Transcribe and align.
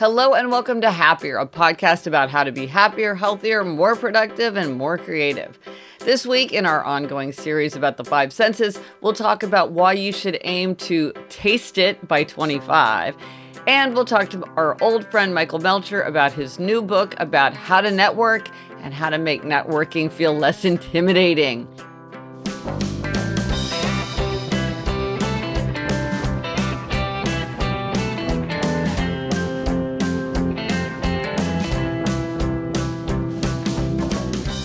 Hello, 0.00 0.32
and 0.32 0.50
welcome 0.50 0.80
to 0.80 0.90
Happier, 0.90 1.36
a 1.36 1.46
podcast 1.46 2.06
about 2.06 2.30
how 2.30 2.42
to 2.42 2.50
be 2.50 2.66
happier, 2.66 3.14
healthier, 3.14 3.62
more 3.62 3.94
productive, 3.94 4.56
and 4.56 4.78
more 4.78 4.96
creative. 4.96 5.58
This 5.98 6.24
week, 6.24 6.54
in 6.54 6.64
our 6.64 6.82
ongoing 6.82 7.34
series 7.34 7.76
about 7.76 7.98
the 7.98 8.04
five 8.04 8.32
senses, 8.32 8.80
we'll 9.02 9.12
talk 9.12 9.42
about 9.42 9.72
why 9.72 9.92
you 9.92 10.10
should 10.10 10.38
aim 10.40 10.74
to 10.76 11.12
taste 11.28 11.76
it 11.76 12.08
by 12.08 12.24
25. 12.24 13.14
And 13.66 13.92
we'll 13.92 14.06
talk 14.06 14.30
to 14.30 14.42
our 14.56 14.82
old 14.82 15.04
friend 15.10 15.34
Michael 15.34 15.58
Melcher 15.58 16.00
about 16.00 16.32
his 16.32 16.58
new 16.58 16.80
book 16.80 17.14
about 17.18 17.52
how 17.52 17.82
to 17.82 17.90
network 17.90 18.48
and 18.80 18.94
how 18.94 19.10
to 19.10 19.18
make 19.18 19.42
networking 19.42 20.10
feel 20.10 20.32
less 20.32 20.64
intimidating. 20.64 21.68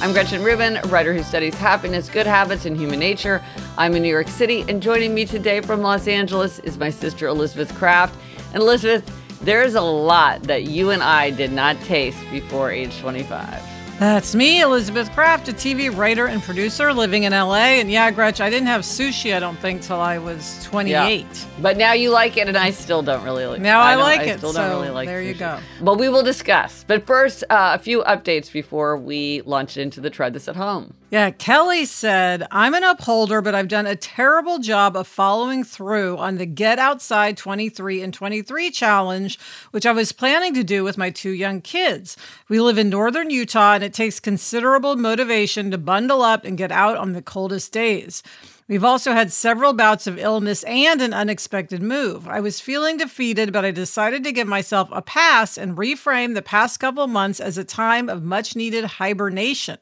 I'm 0.06 0.14
Gretchen 0.14 0.44
Rubin, 0.44 0.78
a 0.78 0.84
writer 0.84 1.16
who 1.16 1.24
studies 1.24 1.56
happiness, 1.56 2.10
good 2.10 2.28
habits, 2.28 2.68
and 2.68 2.78
human 2.78 3.00
nature. 3.00 3.44
I'm 3.76 3.96
in 3.96 4.04
New 4.04 4.08
York 4.08 4.28
City, 4.28 4.64
and 4.70 4.80
joining 4.80 5.16
me 5.16 5.26
today 5.26 5.62
from 5.62 5.82
Los 5.82 6.08
Angeles 6.08 6.60
is 6.60 6.78
my 6.78 6.92
sister 6.92 7.26
Elizabeth 7.26 7.74
Craft. 7.74 8.16
And 8.54 8.62
Elizabeth, 8.62 9.04
there's 9.42 9.74
a 9.74 9.82
lot 9.82 10.44
that 10.44 10.66
you 10.66 10.92
and 10.92 11.02
I 11.02 11.32
did 11.32 11.52
not 11.52 11.82
taste 11.82 12.20
before 12.30 12.70
age 12.70 12.96
25. 13.00 13.75
That's 14.00 14.36
me, 14.36 14.60
Elizabeth 14.60 15.10
Craft, 15.14 15.48
a 15.48 15.54
TV 15.54 15.96
writer 15.96 16.28
and 16.28 16.44
producer 16.44 16.92
living 16.92 17.24
in 17.24 17.32
LA. 17.32 17.80
And 17.80 17.90
yeah, 17.90 18.12
Gretch, 18.12 18.42
I 18.42 18.50
didn't 18.50 18.68
have 18.68 18.82
sushi, 18.82 19.34
I 19.34 19.40
don't 19.40 19.58
think, 19.58 19.84
till 19.84 20.02
I 20.02 20.18
was 20.18 20.62
28. 20.66 20.92
Yeah. 20.92 21.26
But 21.62 21.78
now 21.78 21.94
you 21.94 22.10
like 22.10 22.36
it, 22.36 22.50
and 22.50 22.58
I 22.58 22.72
still 22.72 23.02
don't 23.02 23.24
really 23.24 23.46
like 23.46 23.60
it. 23.60 23.64
Now 23.64 23.80
I, 23.80 23.94
I 23.94 23.96
like 23.96 24.20
I 24.20 24.24
it. 24.26 24.40
Still 24.40 24.52
so 24.52 24.60
don't 24.60 24.82
really 24.82 24.90
like 24.90 25.08
there 25.08 25.22
sushi. 25.22 25.28
you 25.28 25.34
go. 25.36 25.60
But 25.80 25.98
we 25.98 26.10
will 26.10 26.24
discuss. 26.24 26.84
But 26.86 27.08
first, 27.08 27.46
uh, 27.50 27.72
a 27.74 27.80
few 27.80 28.04
updates 28.04 28.52
before 28.52 28.98
we 28.98 29.42
launch 29.44 29.78
into 29.78 30.02
the 30.02 30.10
Try 30.10 30.30
This 30.30 30.50
at 30.50 30.58
Home. 30.58 30.94
Yeah, 31.16 31.30
Kelly 31.30 31.86
said, 31.86 32.46
I'm 32.52 32.74
an 32.74 32.84
upholder, 32.84 33.42
but 33.42 33.56
I've 33.56 33.70
done 33.70 33.88
a 33.88 33.96
terrible 33.96 34.60
job 34.60 34.98
of 34.98 35.08
following 35.08 35.64
through 35.64 36.18
on 36.18 36.36
the 36.36 36.46
Get 36.46 36.78
Outside 36.78 37.38
23 37.38 38.02
and 38.02 38.14
23 38.14 38.70
challenge, 38.72 39.40
which 39.72 39.86
I 39.86 39.94
was 39.94 40.12
planning 40.12 40.54
to 40.56 40.64
do 40.66 40.84
with 40.84 40.98
my 40.98 41.12
two 41.12 41.30
young 41.30 41.62
kids. 41.62 42.18
We 42.50 42.60
live 42.60 42.78
in 42.78 42.90
northern 42.90 43.30
Utah, 43.30 43.76
and 43.76 43.84
it 43.86 43.94
takes 43.94 44.20
considerable 44.20 44.96
motivation 44.96 45.72
to 45.72 45.78
bundle 45.78 46.22
up 46.22 46.44
and 46.44 46.58
get 46.58 46.72
out 46.72 46.98
on 46.98 47.14
the 47.14 47.22
coldest 47.22 47.72
days. 47.72 48.22
We've 48.68 48.84
also 48.84 49.14
had 49.14 49.32
several 49.32 49.74
bouts 49.74 50.08
of 50.08 50.18
illness 50.18 50.64
and 50.64 51.00
an 51.00 51.14
unexpected 51.14 51.84
move. 51.84 52.28
I 52.28 52.40
was 52.40 52.60
feeling 52.60 52.98
defeated, 52.98 53.54
but 53.54 53.64
I 53.64 53.70
decided 53.70 54.24
to 54.24 54.32
give 54.32 54.48
myself 54.48 54.90
a 54.92 55.04
pass 55.04 55.56
and 55.56 55.78
reframe 55.78 56.34
the 56.34 56.42
past 56.42 56.80
couple 56.80 57.06
months 57.06 57.40
as 57.40 57.60
a 57.60 57.64
time 57.64 58.10
of 58.10 58.24
much 58.24 58.56
needed 58.56 58.86
hibernation. 58.86 59.78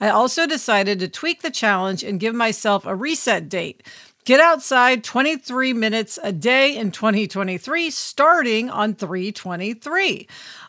I 0.00 0.08
also 0.08 0.46
decided 0.46 1.00
to 1.00 1.08
tweak 1.08 1.42
the 1.42 1.50
challenge 1.50 2.04
and 2.04 2.20
give 2.20 2.34
myself 2.34 2.86
a 2.86 2.94
reset 2.94 3.48
date. 3.48 3.82
Get 4.24 4.38
outside 4.38 5.02
23 5.02 5.72
minutes 5.72 6.16
a 6.22 6.30
day 6.30 6.76
in 6.76 6.92
2023, 6.92 7.90
starting 7.90 8.70
on 8.70 8.94
323. 8.94 10.28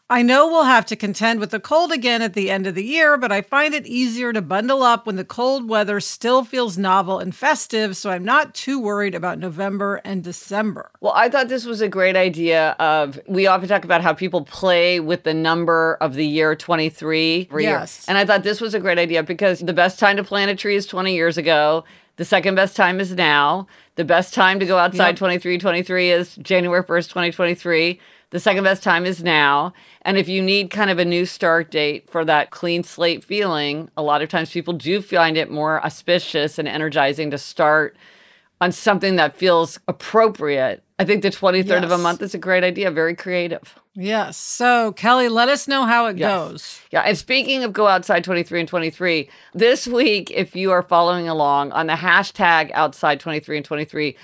I 0.09 0.23
know 0.23 0.47
we'll 0.47 0.63
have 0.63 0.87
to 0.87 0.95
contend 0.95 1.39
with 1.39 1.51
the 1.51 1.59
cold 1.59 1.91
again 1.91 2.23
at 2.23 2.33
the 2.33 2.49
end 2.49 2.65
of 2.65 2.73
the 2.73 2.83
year, 2.83 3.15
but 3.15 3.31
I 3.31 3.41
find 3.41 3.75
it 3.75 3.85
easier 3.85 4.33
to 4.33 4.41
bundle 4.41 4.81
up 4.81 5.05
when 5.05 5.17
the 5.17 5.23
cold 5.23 5.69
weather 5.69 5.99
still 5.99 6.43
feels 6.43 6.79
novel 6.79 7.19
and 7.19 7.33
festive, 7.33 7.95
so 7.95 8.09
I'm 8.09 8.25
not 8.25 8.55
too 8.55 8.79
worried 8.79 9.13
about 9.13 9.37
November 9.37 10.01
and 10.03 10.23
December. 10.23 10.89
Well, 10.99 11.13
I 11.15 11.29
thought 11.29 11.47
this 11.47 11.65
was 11.65 11.79
a 11.79 11.87
great 11.87 12.15
idea 12.15 12.71
of 12.79 13.19
we 13.27 13.45
often 13.45 13.69
talk 13.69 13.85
about 13.85 14.01
how 14.01 14.13
people 14.13 14.43
play 14.45 14.99
with 14.99 15.23
the 15.23 15.33
number 15.33 15.99
of 16.01 16.15
the 16.15 16.25
year 16.25 16.55
23 16.55 17.47
yes. 17.51 17.61
Year. 17.61 17.87
And 18.07 18.17
I 18.17 18.25
thought 18.25 18.41
this 18.41 18.59
was 18.59 18.73
a 18.73 18.79
great 18.79 18.97
idea 18.97 19.21
because 19.21 19.59
the 19.59 19.73
best 19.73 19.99
time 19.99 20.17
to 20.17 20.23
plant 20.23 20.49
a 20.49 20.55
tree 20.55 20.75
is 20.75 20.87
20 20.87 21.13
years 21.13 21.37
ago. 21.37 21.85
The 22.15 22.25
second 22.25 22.55
best 22.55 22.75
time 22.75 22.99
is 22.99 23.13
now. 23.13 23.67
The 23.95 24.05
best 24.05 24.33
time 24.33 24.59
to 24.59 24.65
go 24.65 24.77
outside 24.77 25.09
yep. 25.09 25.15
23 25.17 25.57
23 25.57 26.11
is 26.11 26.35
January 26.35 26.83
1st, 26.83 27.09
2023. 27.09 27.99
The 28.29 28.39
second 28.39 28.63
best 28.63 28.83
time 28.83 29.05
is 29.05 29.23
now. 29.23 29.73
And 30.03 30.17
if 30.17 30.27
you 30.27 30.41
need 30.41 30.69
kind 30.69 30.89
of 30.89 30.99
a 30.99 31.05
new 31.05 31.25
start 31.25 31.71
date 31.71 32.09
for 32.09 32.23
that 32.25 32.51
clean 32.51 32.83
slate 32.83 33.23
feeling, 33.23 33.89
a 33.97 34.03
lot 34.03 34.21
of 34.21 34.29
times 34.29 34.51
people 34.51 34.73
do 34.73 35.01
find 35.01 35.37
it 35.37 35.49
more 35.49 35.83
auspicious 35.83 36.59
and 36.59 36.67
energizing 36.67 37.31
to 37.31 37.37
start 37.37 37.95
on 38.61 38.71
something 38.71 39.15
that 39.15 39.35
feels 39.35 39.79
appropriate. 39.87 40.83
I 41.03 41.05
think 41.05 41.21
the 41.21 41.31
23rd 41.31 41.67
yes. 41.67 41.83
of 41.83 41.91
a 41.91 41.97
month 41.97 42.21
is 42.21 42.33
a 42.33 42.37
great 42.37 42.63
idea, 42.63 42.89
very 42.89 43.13
creative. 43.13 43.77
Yes. 43.93 44.37
So, 44.37 44.93
Kelly, 44.93 45.27
let 45.27 45.49
us 45.49 45.67
know 45.67 45.83
how 45.85 46.05
it 46.05 46.17
yes. 46.17 46.31
goes. 46.31 46.79
Yeah. 46.91 47.01
And 47.01 47.17
speaking 47.17 47.65
of 47.65 47.73
go 47.73 47.87
outside 47.87 48.23
23 48.23 48.61
and 48.61 48.69
23, 48.69 49.29
this 49.53 49.85
week, 49.85 50.31
if 50.31 50.55
you 50.55 50.71
are 50.71 50.81
following 50.81 51.27
along 51.27 51.73
on 51.73 51.87
the 51.87 51.93
hashtag 51.93 52.71
outside 52.71 53.19
23 53.19 53.57
and 53.57 53.65
23, 53.65 54.15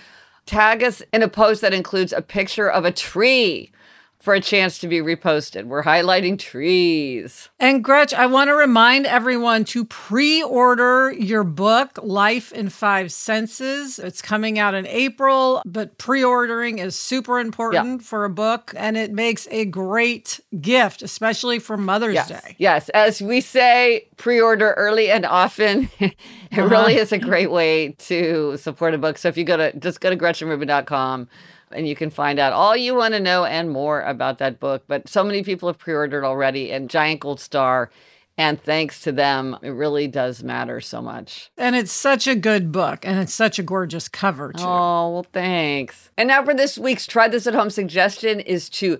tag 0.45 0.81
us 0.81 1.01
in 1.11 1.21
a 1.21 1.27
post 1.27 1.59
that 1.59 1.73
includes 1.73 2.13
a 2.13 2.21
picture 2.21 2.71
of 2.71 2.85
a 2.85 2.93
tree 2.93 3.73
for 4.19 4.33
a 4.33 4.41
chance 4.41 4.77
to 4.79 4.87
be 4.87 4.99
reposted. 4.99 5.65
We're 5.65 5.83
highlighting 5.83 6.37
trees. 6.37 7.47
And 7.57 7.81
Gretch, 7.81 8.13
I 8.13 8.25
want 8.25 8.49
to 8.49 8.53
remind 8.53 9.05
everyone 9.05 9.63
to 9.65 9.85
pre 9.85 10.43
order 10.43 11.13
your 11.13 11.45
book, 11.45 11.97
Life 12.03 12.51
in 12.51 12.67
Five 12.69 13.13
Senses. 13.13 13.97
It's 13.97 14.21
coming 14.21 14.59
out 14.59 14.73
in 14.73 14.85
April, 14.87 15.61
but 15.65 15.97
pre 15.97 16.23
ordering 16.23 16.79
is 16.79 16.99
super 16.99 17.39
important 17.39 18.03
for 18.03 18.25
a 18.25 18.29
book 18.29 18.73
and 18.75 18.97
it 18.97 19.13
makes 19.13 19.47
a 19.51 19.63
great 19.65 20.41
gift, 20.59 21.01
especially 21.01 21.59
for 21.59 21.77
Mother's 21.77 22.15
yes. 22.15 22.27
Day. 22.27 22.55
Yes. 22.57 22.89
As 22.89 23.21
we 23.21 23.39
say, 23.39 24.07
pre 24.17 24.41
order 24.41 24.73
early 24.73 25.09
and 25.09 25.25
often. 25.25 25.89
it 25.99 26.15
uh-huh. 26.51 26.67
really 26.67 26.95
is 26.95 27.13
a 27.13 27.17
great 27.17 27.51
way 27.51 27.95
to 27.99 28.57
support 28.57 28.93
a 28.93 28.97
book. 28.97 29.17
So 29.17 29.29
if 29.29 29.37
you 29.37 29.45
go 29.45 29.55
to 29.55 29.77
just 29.79 30.01
go 30.01 30.09
to 30.09 30.17
GretchenRubin.com 30.17 31.29
and 31.71 31.87
you 31.87 31.95
can 31.95 32.09
find 32.09 32.39
out 32.39 32.53
all 32.53 32.75
you 32.75 32.95
want 32.95 33.13
to 33.13 33.19
know 33.19 33.45
and 33.45 33.69
more 33.69 34.01
about 34.01 34.37
that 34.39 34.59
book. 34.59 34.83
But 34.87 35.07
so 35.07 35.23
many 35.23 35.43
people 35.43 35.69
have 35.69 35.77
pre 35.77 35.93
ordered 35.93 36.25
already, 36.25 36.71
and 36.71 36.89
Giant 36.89 37.21
Gold 37.21 37.39
Star. 37.39 37.89
And 38.37 38.61
thanks 38.63 39.01
to 39.01 39.11
them, 39.11 39.57
it 39.61 39.71
really 39.71 40.07
does 40.07 40.43
matter 40.43 40.79
so 40.79 41.01
much. 41.01 41.51
And 41.57 41.75
it's 41.75 41.91
such 41.91 42.25
a 42.25 42.35
good 42.35 42.71
book, 42.71 43.05
and 43.05 43.19
it's 43.19 43.33
such 43.33 43.59
a 43.59 43.63
gorgeous 43.63 44.07
cover, 44.07 44.53
too. 44.53 44.63
Oh, 44.63 45.09
well, 45.11 45.25
thanks. 45.33 46.09
And 46.17 46.29
now 46.29 46.45
for 46.45 46.53
this 46.53 46.77
week's 46.77 47.05
Try 47.05 47.27
This 47.27 47.47
at 47.47 47.53
Home 47.53 47.69
suggestion 47.69 48.39
is 48.39 48.69
to 48.69 48.97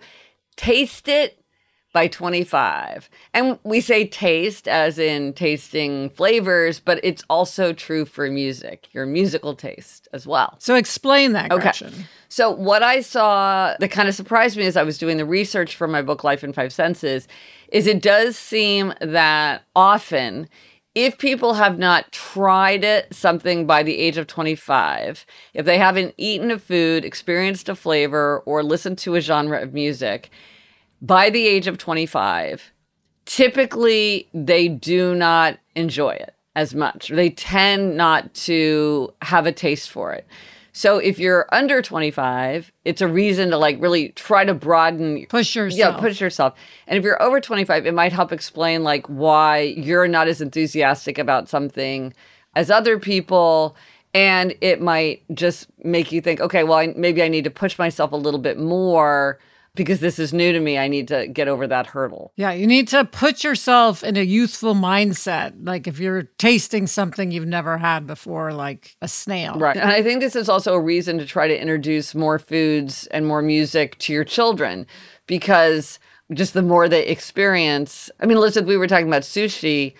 taste 0.57 1.07
it 1.07 1.41
by 1.94 2.07
25. 2.07 3.09
And 3.34 3.57
we 3.63 3.81
say 3.81 4.06
taste 4.06 4.68
as 4.68 5.00
in 5.00 5.34
tasting 5.34 6.09
flavors, 6.09 6.80
but 6.80 7.00
it's 7.01 7.24
also 7.30 7.74
true 7.74 8.06
for 8.06 8.30
music, 8.30 8.90
your 8.94 9.06
musical 9.06 9.56
taste 9.56 10.07
as 10.13 10.27
well. 10.27 10.56
So 10.60 10.75
explain 10.75 11.31
that, 11.33 11.50
Gretchen. 11.50 11.88
Okay. 11.88 12.06
So 12.29 12.51
what 12.51 12.83
I 12.83 13.01
saw 13.01 13.75
that 13.79 13.89
kind 13.89 14.07
of 14.07 14.13
surprised 14.13 14.55
me 14.55 14.65
as 14.65 14.77
I 14.77 14.83
was 14.83 14.99
doing 14.99 15.17
the 15.17 15.25
research 15.25 15.75
for 15.75 15.87
my 15.87 16.03
book 16.03 16.23
Life 16.23 16.43
in 16.43 16.53
Five 16.53 16.71
Senses 16.71 17.27
is 17.69 17.87
it 17.87 18.01
does 18.01 18.37
seem 18.37 18.93
that 19.01 19.63
often 19.75 20.47
if 20.95 21.17
people 21.17 21.55
have 21.55 21.77
not 21.77 22.11
tried 22.11 22.83
it, 22.83 23.13
something 23.13 23.65
by 23.65 23.83
the 23.83 23.97
age 23.97 24.17
of 24.17 24.27
25, 24.27 25.25
if 25.53 25.65
they 25.65 25.77
haven't 25.77 26.13
eaten 26.17 26.51
a 26.51 26.59
food, 26.59 27.05
experienced 27.05 27.69
a 27.69 27.75
flavor, 27.75 28.41
or 28.45 28.63
listened 28.63 28.97
to 28.99 29.15
a 29.15 29.21
genre 29.21 29.61
of 29.61 29.73
music, 29.73 30.29
by 31.01 31.29
the 31.29 31.47
age 31.47 31.67
of 31.67 31.77
25, 31.77 32.73
typically 33.25 34.27
they 34.33 34.67
do 34.67 35.15
not 35.15 35.59
enjoy 35.75 36.11
it 36.11 36.33
as 36.55 36.73
much. 36.75 37.09
They 37.09 37.29
tend 37.29 37.95
not 37.95 38.33
to 38.33 39.13
have 39.21 39.45
a 39.45 39.51
taste 39.51 39.89
for 39.91 40.11
it. 40.11 40.27
So 40.79 40.97
if 40.97 41.19
you're 41.19 41.45
under 41.51 41.81
25, 41.81 42.71
it's 42.85 43.01
a 43.01 43.07
reason 43.09 43.49
to 43.49 43.57
like 43.57 43.81
really 43.81 44.13
try 44.13 44.45
to 44.45 44.53
broaden 44.53 45.25
push 45.27 45.53
yourself. 45.53 45.95
Yeah, 45.95 45.99
push 45.99 46.21
yourself. 46.21 46.53
And 46.87 46.97
if 46.97 47.03
you're 47.03 47.21
over 47.21 47.41
25, 47.41 47.85
it 47.85 47.93
might 47.93 48.13
help 48.13 48.31
explain 48.31 48.85
like 48.85 49.05
why 49.07 49.59
you're 49.75 50.07
not 50.07 50.29
as 50.29 50.39
enthusiastic 50.39 51.17
about 51.17 51.49
something 51.49 52.13
as 52.55 52.71
other 52.71 52.97
people. 52.97 53.75
And 54.13 54.55
it 54.61 54.79
might 54.79 55.23
just 55.33 55.67
make 55.83 56.13
you 56.13 56.21
think, 56.21 56.39
okay, 56.39 56.63
well, 56.63 56.77
I, 56.77 56.93
maybe 56.95 57.21
I 57.21 57.27
need 57.27 57.43
to 57.43 57.51
push 57.51 57.77
myself 57.77 58.13
a 58.13 58.15
little 58.15 58.39
bit 58.39 58.57
more 58.57 59.37
because 59.75 60.00
this 60.00 60.19
is 60.19 60.33
new 60.33 60.51
to 60.51 60.60
me. 60.60 60.77
I 60.77 60.88
need 60.88 61.07
to 61.10 61.27
get 61.27 61.48
over 61.48 61.68
that 61.68 61.88
hurdle. 61.88 62.33
Yeah, 62.36 62.51
you 62.51 62.68
need 62.68 62.88
to 62.89 63.06
put 63.06 63.44
yourself 63.44 64.04
in 64.04 64.18
a 64.18 64.24
youthful 64.24 64.75
mindset. 64.75 65.54
Like 65.63 65.88
if 65.88 66.00
you're 66.00 66.24
tasting 66.38 66.88
something 66.88 67.31
you've 67.31 67.48
never 67.48 67.77
had 67.77 68.07
before, 68.07 68.51
like 68.54 68.95
a 69.01 69.07
snail. 69.07 69.57
Right. 69.57 69.77
And 69.77 69.89
I 69.89 70.01
think 70.01 70.21
this 70.21 70.36
is 70.36 70.50
also 70.50 70.74
a 70.74 70.81
reason 70.81 71.18
to 71.19 71.25
try 71.25 71.48
to 71.48 71.60
introduce 71.60 72.16
more 72.16 72.39
foods 72.39 73.07
and 73.07 73.25
more 73.25 73.42
music 73.42 73.98
to 74.00 74.13
your 74.13 74.24
children 74.24 74.86
because 75.27 76.00
just 76.33 76.54
the 76.54 76.62
more 76.62 76.88
they 76.88 77.06
experience. 77.06 78.10
I 78.19 78.25
mean, 78.25 78.38
Elizabeth, 78.38 78.68
we 78.68 78.77
were 78.77 78.88
talking 78.88 79.07
about 79.07 79.24
sushi. 79.24 79.94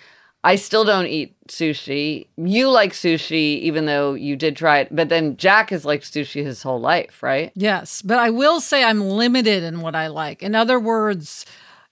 I 0.44 0.56
still 0.56 0.86
don't 0.86 1.08
eat 1.08 1.36
sushi. 1.48 2.28
You 2.38 2.70
like 2.70 2.94
sushi, 2.94 3.60
even 3.60 3.86
though 3.86 4.14
you 4.14 4.36
did 4.36 4.56
try 4.56 4.80
it. 4.80 4.96
But 4.96 5.10
then 5.10 5.36
Jack 5.36 5.70
has 5.72 5.84
liked 5.84 6.06
sushi 6.06 6.46
his 6.46 6.64
whole 6.64 6.80
life, 6.80 7.22
right? 7.22 7.52
Yes. 7.56 8.02
But 8.02 8.20
I 8.20 8.30
will 8.30 8.62
say 8.62 8.84
I'm 8.84 9.02
limited 9.02 9.64
in 9.64 9.82
what 9.82 9.96
I 9.96 10.08
like. 10.08 10.42
In 10.42 10.56
other 10.56 10.80
words, 10.80 11.46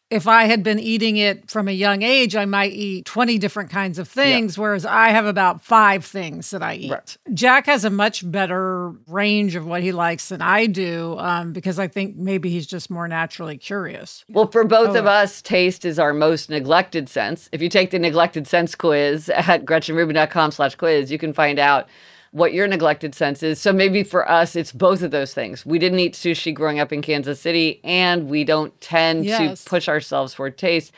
if 0.09 0.27
I 0.27 0.45
had 0.45 0.63
been 0.63 0.80
eating 0.80 1.18
it 1.18 1.51
from 1.51 1.68
a 1.68 1.71
young 1.71 2.01
age, 2.01 2.36
I 2.36 2.45
might 2.45 2.71
eat 2.71 3.06
20 3.06 3.38
different 3.38 3.69
kinds 3.69 4.00
of 4.00 4.07
things, 4.07 4.56
yeah. 4.56 4.62
whereas 4.62 4.86
I 4.86 5.09
have 5.09 5.25
about 5.25 5.62
five 5.62 6.06
things 6.06 6.51
that 6.51 6.63
I 6.63 6.75
eat. 6.75 6.92
Right. 6.92 7.18
Jack 7.33 7.65
has 7.65 7.83
a 7.83 7.89
much 7.89 8.30
better 8.30 8.92
range 9.07 9.56
of 9.56 9.65
what 9.65 9.83
he 9.83 9.92
likes 9.92 10.30
than 10.30 10.42
I 10.42 10.65
do 10.68 11.18
um, 11.19 11.51
because 11.51 11.77
I 11.77 11.89
think 11.89 12.15
maybe 12.15 12.50
he's 12.50 12.65
just 12.65 12.89
more 12.89 13.07
naturally 13.07 13.57
curious. 13.57 14.24
Well, 14.30 14.48
for 14.48 14.63
both 14.63 14.95
oh, 14.95 15.00
of 15.00 15.06
us, 15.06 15.42
taste 15.42 15.83
is 15.83 16.00
our 16.00 16.13
most 16.13 16.50
neglected 16.50 17.09
sense. 17.09 17.50
If 17.51 17.62
you 17.62 17.68
take 17.68 17.92
the 17.92 18.00
neglected 18.00 18.48
sense 18.48 18.75
quiz 18.75 19.30
at 19.30 19.65
gretchenrubin.com 19.65 20.51
slash 20.51 20.75
quiz, 20.75 21.12
you 21.12 21.18
can 21.18 21.33
find 21.33 21.59
out 21.59 21.89
what 22.31 22.53
your 22.53 22.68
neglected 22.68 23.15
sense 23.15 23.41
is. 23.44 23.59
So 23.59 23.71
maybe 23.71 24.03
for 24.03 24.29
us, 24.29 24.56
it's 24.56 24.71
both 24.71 25.01
of 25.01 25.12
those 25.12 25.33
things. 25.33 25.65
We 25.65 25.79
didn't 25.79 26.00
eat 26.00 26.13
sushi 26.13 26.53
growing 26.53 26.79
up 26.79 26.91
in 26.91 27.01
Kansas 27.01 27.39
City, 27.39 27.79
and 27.83 28.29
we 28.29 28.44
don't 28.44 28.79
tend 28.81 29.25
yes. 29.25 29.63
to 29.63 29.69
push 29.69 29.88
ourselves 29.88 30.33
for 30.33 30.50
taste. 30.50 30.91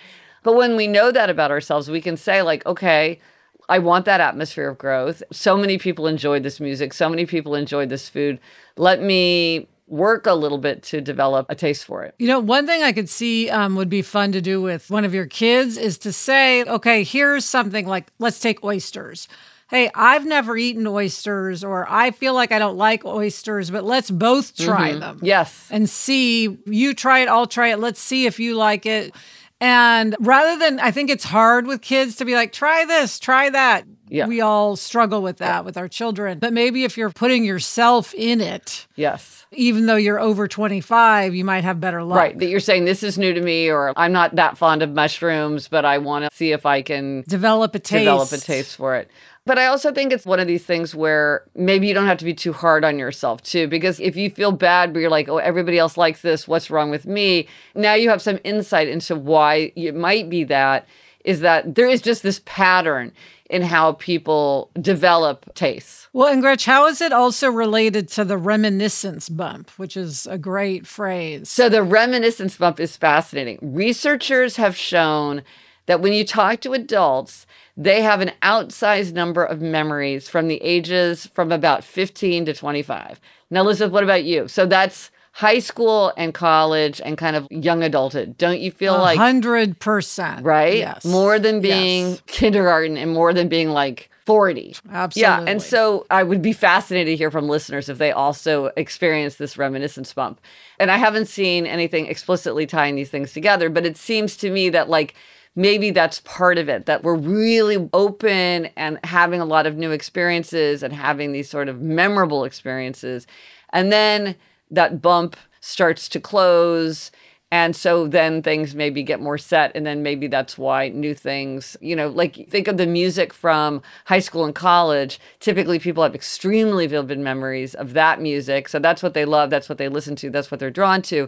But 0.44 0.56
when 0.56 0.76
we 0.76 0.88
know 0.88 1.12
that 1.12 1.30
about 1.30 1.52
ourselves, 1.52 1.90
we 1.90 2.02
can 2.02 2.18
say, 2.18 2.42
like, 2.42 2.66
okay, 2.66 3.20
I 3.68 3.80
want 3.80 4.06
that 4.06 4.20
atmosphere 4.20 4.70
of 4.70 4.78
growth. 4.78 5.22
So 5.32 5.56
many 5.56 5.78
people 5.78 6.08
enjoyed 6.08 6.44
this 6.44 6.60
music. 6.60 6.94
So 6.94 7.08
many 7.10 7.26
people 7.26 7.56
enjoyed 7.56 7.90
this 7.90 8.10
food. 8.10 8.40
Let 8.78 9.02
me 9.02 9.68
work 9.86 10.26
a 10.28 10.34
little 10.34 10.58
bit 10.58 10.84
to 10.84 11.02
develop 11.02 11.48
a 11.50 11.56
taste 11.56 11.86
for 11.86 12.04
it. 12.04 12.16
You 12.20 12.28
know, 12.28 12.40
one 12.40 12.66
thing 12.68 12.84
I 12.84 12.92
could 12.92 13.10
see 13.10 13.50
um, 13.50 13.76
would 13.76 13.90
be 13.90 14.02
fun 14.02 14.32
to 14.34 14.42
do 14.42 14.62
with 14.62 14.90
one 14.90 15.04
of 15.04 15.14
your 15.14 15.26
kids 15.26 15.78
is 15.78 15.98
to 16.00 16.14
say, 16.14 16.64
okay, 16.64 17.04
here's 17.04 17.46
something 17.46 17.88
like, 17.88 18.08
let's 18.20 18.40
take 18.40 18.64
oysters 18.64 19.28
hey, 19.70 19.90
I've 19.94 20.26
never 20.26 20.58
eaten 20.58 20.86
oysters 20.88 21.64
or 21.64 21.86
I 21.90 22.12
feel 22.12 22.34
like 22.34 22.52
I 22.52 22.60
don't 22.60 22.78
like 22.78 23.06
oysters, 23.06 23.70
but 23.70 23.84
let's 23.84 24.10
both 24.10 24.56
try 24.56 24.92
mm-hmm. 24.92 25.00
them. 25.00 25.20
Yes. 25.22 25.68
And 25.70 25.90
see, 25.90 26.58
you 26.66 26.94
try 26.94 27.20
it, 27.20 27.30
I'll 27.30 27.48
try 27.48 27.70
it. 27.70 27.80
Let's 27.80 28.00
see 28.00 28.26
if 28.26 28.40
you 28.40 28.56
like 28.56 28.86
it. 28.86 29.16
And 29.62 30.16
rather 30.20 30.58
than, 30.58 30.80
I 30.80 30.92
think 30.92 31.10
it's 31.10 31.24
hard 31.24 31.68
with 31.68 31.82
kids 31.82 32.16
to 32.18 32.26
be 32.26 32.34
like, 32.34 32.52
try 32.54 32.86
this, 32.86 33.20
try 33.20 33.50
that. 33.50 33.86
Yeah. 34.08 34.26
We 34.26 34.42
all 34.42 34.76
struggle 34.76 35.22
with 35.22 35.38
that 35.38 35.60
yeah. 35.60 35.62
with 35.62 35.78
our 35.78 35.88
children. 35.88 36.40
But 36.40 36.54
maybe 36.54 36.84
if 36.84 36.98
you're 36.98 37.12
putting 37.12 37.44
yourself 37.44 38.14
in 38.16 38.42
it. 38.42 38.88
Yes. 38.96 39.46
Even 39.52 39.86
though 39.86 39.98
you're 39.98 40.20
over 40.20 40.48
25, 40.48 41.36
you 41.36 41.44
might 41.44 41.64
have 41.64 41.80
better 41.80 42.04
luck. 42.04 42.18
Right. 42.18 42.40
That 42.40 42.48
you're 42.48 42.60
saying 42.60 42.86
this 42.86 43.04
is 43.04 43.18
new 43.18 43.34
to 43.34 43.42
me 43.42 43.70
or 43.70 43.94
I'm 43.96 44.12
not 44.12 44.36
that 44.36 44.58
fond 44.58 44.82
of 44.82 44.92
mushrooms, 44.92 45.68
but 45.68 45.86
I 45.86 46.00
want 46.00 46.26
to 46.26 46.36
see 46.36 46.54
if 46.54 46.66
I 46.66 46.82
can 46.82 47.24
develop 47.28 47.76
a 47.76 47.80
taste. 47.80 48.00
Develop 48.00 48.32
a 48.32 48.38
taste 48.38 48.76
for 48.76 48.96
it. 48.96 49.12
But 49.46 49.58
I 49.58 49.66
also 49.66 49.92
think 49.92 50.12
it's 50.12 50.26
one 50.26 50.40
of 50.40 50.48
these 50.48 50.66
things 50.66 50.94
where 50.94 51.44
maybe 51.56 51.88
you 51.88 51.94
don't 51.94 52.06
have 52.06 52.20
to 52.20 52.26
be 52.26 52.34
too 52.34 52.54
hard 52.54 52.86
on 52.86 53.00
yourself 53.00 53.42
too, 53.42 53.68
because 53.68 54.00
if 54.00 54.16
you 54.16 54.30
feel 54.30 54.52
bad, 54.52 54.94
but 54.94 55.00
you're 55.00 55.10
like, 55.10 55.28
oh, 55.28 55.38
everybody 55.38 55.80
else 55.80 55.98
likes 55.98 56.22
this, 56.22 56.48
what's 56.48 56.70
wrong 56.70 56.92
with 56.92 57.08
me? 57.08 57.48
Now 57.74 57.96
you 57.96 58.10
have 58.10 58.22
some 58.22 58.40
insight 58.44 58.88
into 58.88 59.16
why 59.16 59.72
it 59.76 59.96
might 59.96 60.30
be 60.30 60.44
that, 60.46 60.88
is 61.26 61.40
that 61.40 61.76
there 61.76 61.88
is 61.88 62.02
just 62.02 62.22
this 62.22 62.42
pattern 62.46 63.12
in 63.50 63.64
how 63.64 63.94
people 63.94 64.70
develop 64.80 65.52
tastes. 65.56 66.08
Well, 66.14 66.32
and 66.32 66.42
Gretch, 66.42 66.66
how 66.66 66.86
is 66.86 67.02
it 67.02 67.12
also 67.12 67.50
related 67.50 68.08
to 68.10 68.24
the 68.24 68.38
reminiscence 68.38 69.30
bump, 69.30 69.72
which 69.72 69.98
is 69.98 70.28
a 70.28 70.38
great 70.38 70.86
phrase? 70.86 71.50
So 71.50 71.70
the 71.70 71.82
reminiscence 71.82 72.58
bump 72.58 72.80
is 72.80 72.96
fascinating. 72.96 73.58
Researchers 73.62 74.58
have 74.58 74.78
shown 74.78 75.42
that 75.88 76.02
when 76.02 76.14
you 76.14 76.24
talk 76.24 76.62
to 76.62 76.74
adults, 76.74 77.48
they 77.80 78.02
have 78.02 78.20
an 78.20 78.34
outsized 78.44 79.14
number 79.14 79.44
of 79.44 79.62
memories 79.62 80.28
from 80.28 80.50
the 80.50 80.62
ages 80.62 81.28
from 81.28 81.50
about 81.50 81.82
15 81.84 82.46
to 82.46 82.54
25. 82.54 83.22
Now, 83.50 83.62
Elizabeth, 83.62 83.94
what 83.94 84.04
about 84.04 84.26
you? 84.26 84.50
So 84.50 84.66
that's 84.66 85.10
high 85.32 85.60
school 85.60 86.12
and 86.18 86.34
college 86.34 87.00
and 87.06 87.18
kind 87.18 87.38
of 87.38 87.48
young 87.50 87.82
adulthood. 87.82 88.38
Don't 88.38 88.60
you 88.60 88.72
feel 88.72 88.96
100%, 88.96 89.02
like 89.02 89.18
100%. 89.18 90.44
Right? 90.44 90.80
Yes. 90.80 91.06
More 91.06 91.40
than 91.40 91.62
being 91.62 92.10
yes. 92.10 92.22
kindergarten 92.28 92.98
and 92.98 93.14
more 93.14 93.32
than 93.32 93.48
being 93.48 93.70
like 93.70 94.10
40. 94.26 94.76
Absolutely. 94.92 95.22
Yeah. 95.22 95.50
And 95.50 95.62
so 95.62 96.06
I 96.12 96.24
would 96.24 96.42
be 96.42 96.52
fascinated 96.52 97.14
to 97.14 97.16
hear 97.16 97.32
from 97.32 97.48
listeners 97.48 97.88
if 97.88 97.98
they 97.98 98.12
also 98.12 98.72
experience 98.76 99.36
this 99.36 99.58
reminiscence 99.58 100.14
bump. 100.14 100.42
And 100.80 100.92
I 100.92 100.98
haven't 100.98 101.28
seen 101.28 101.66
anything 101.66 102.08
explicitly 102.08 102.66
tying 102.66 102.96
these 102.96 103.10
things 103.10 103.32
together, 103.32 103.70
but 103.70 103.86
it 103.86 103.96
seems 103.96 104.36
to 104.38 104.52
me 104.52 104.70
that 104.70 104.90
like 104.90 105.16
maybe 105.56 105.92
that's 105.92 106.22
part 106.22 106.58
of 106.58 106.70
it 106.70 106.86
that 106.86 107.04
we're 107.04 107.16
really 107.16 107.90
open 107.94 108.68
and 108.78 109.00
having 109.04 109.42
a 109.42 109.46
lot 109.46 109.66
of 109.66 109.76
new 109.76 109.92
experiences 109.92 110.84
and 110.84 110.94
having 110.94 111.32
these 111.32 111.50
sort 111.50 111.68
of 111.68 111.82
memorable 111.82 112.44
experiences. 112.44 113.28
And 113.72 113.92
then 113.92 114.36
that 114.72 115.02
bump 115.02 115.36
starts 115.60 116.08
to 116.10 116.20
close. 116.20 117.12
And 117.52 117.76
so 117.76 118.08
then 118.08 118.44
things 118.44 118.76
maybe 118.76 119.02
get 119.02 119.20
more 119.20 119.38
set. 119.38 119.72
And 119.76 119.86
then 119.86 120.04
maybe 120.04 120.28
that's 120.28 120.58
why 120.58 120.90
new 120.90 121.16
things, 121.16 121.76
you 121.82 121.96
know, 121.96 122.08
like 122.08 122.48
think 122.50 122.68
of 122.68 122.78
the 122.78 122.86
music 122.86 123.34
from 123.34 123.82
high 124.06 124.20
school 124.20 124.46
and 124.46 124.54
college. 124.54 125.20
Typically, 125.40 125.80
people 125.80 126.04
have 126.04 126.14
extremely 126.14 126.86
vivid 126.86 127.18
memories 127.18 127.74
of 127.74 127.94
that 127.94 128.22
music. 128.22 128.70
So 128.70 128.78
that's 128.78 129.02
what 129.02 129.16
they 129.16 129.26
love. 129.26 129.50
That's 129.50 129.68
what 129.68 129.80
they 129.80 129.90
listen 129.90 130.16
to. 130.18 130.30
That's 130.30 130.52
what 130.52 130.60
they're 130.60 130.70
drawn 130.70 131.02
to. 131.04 131.28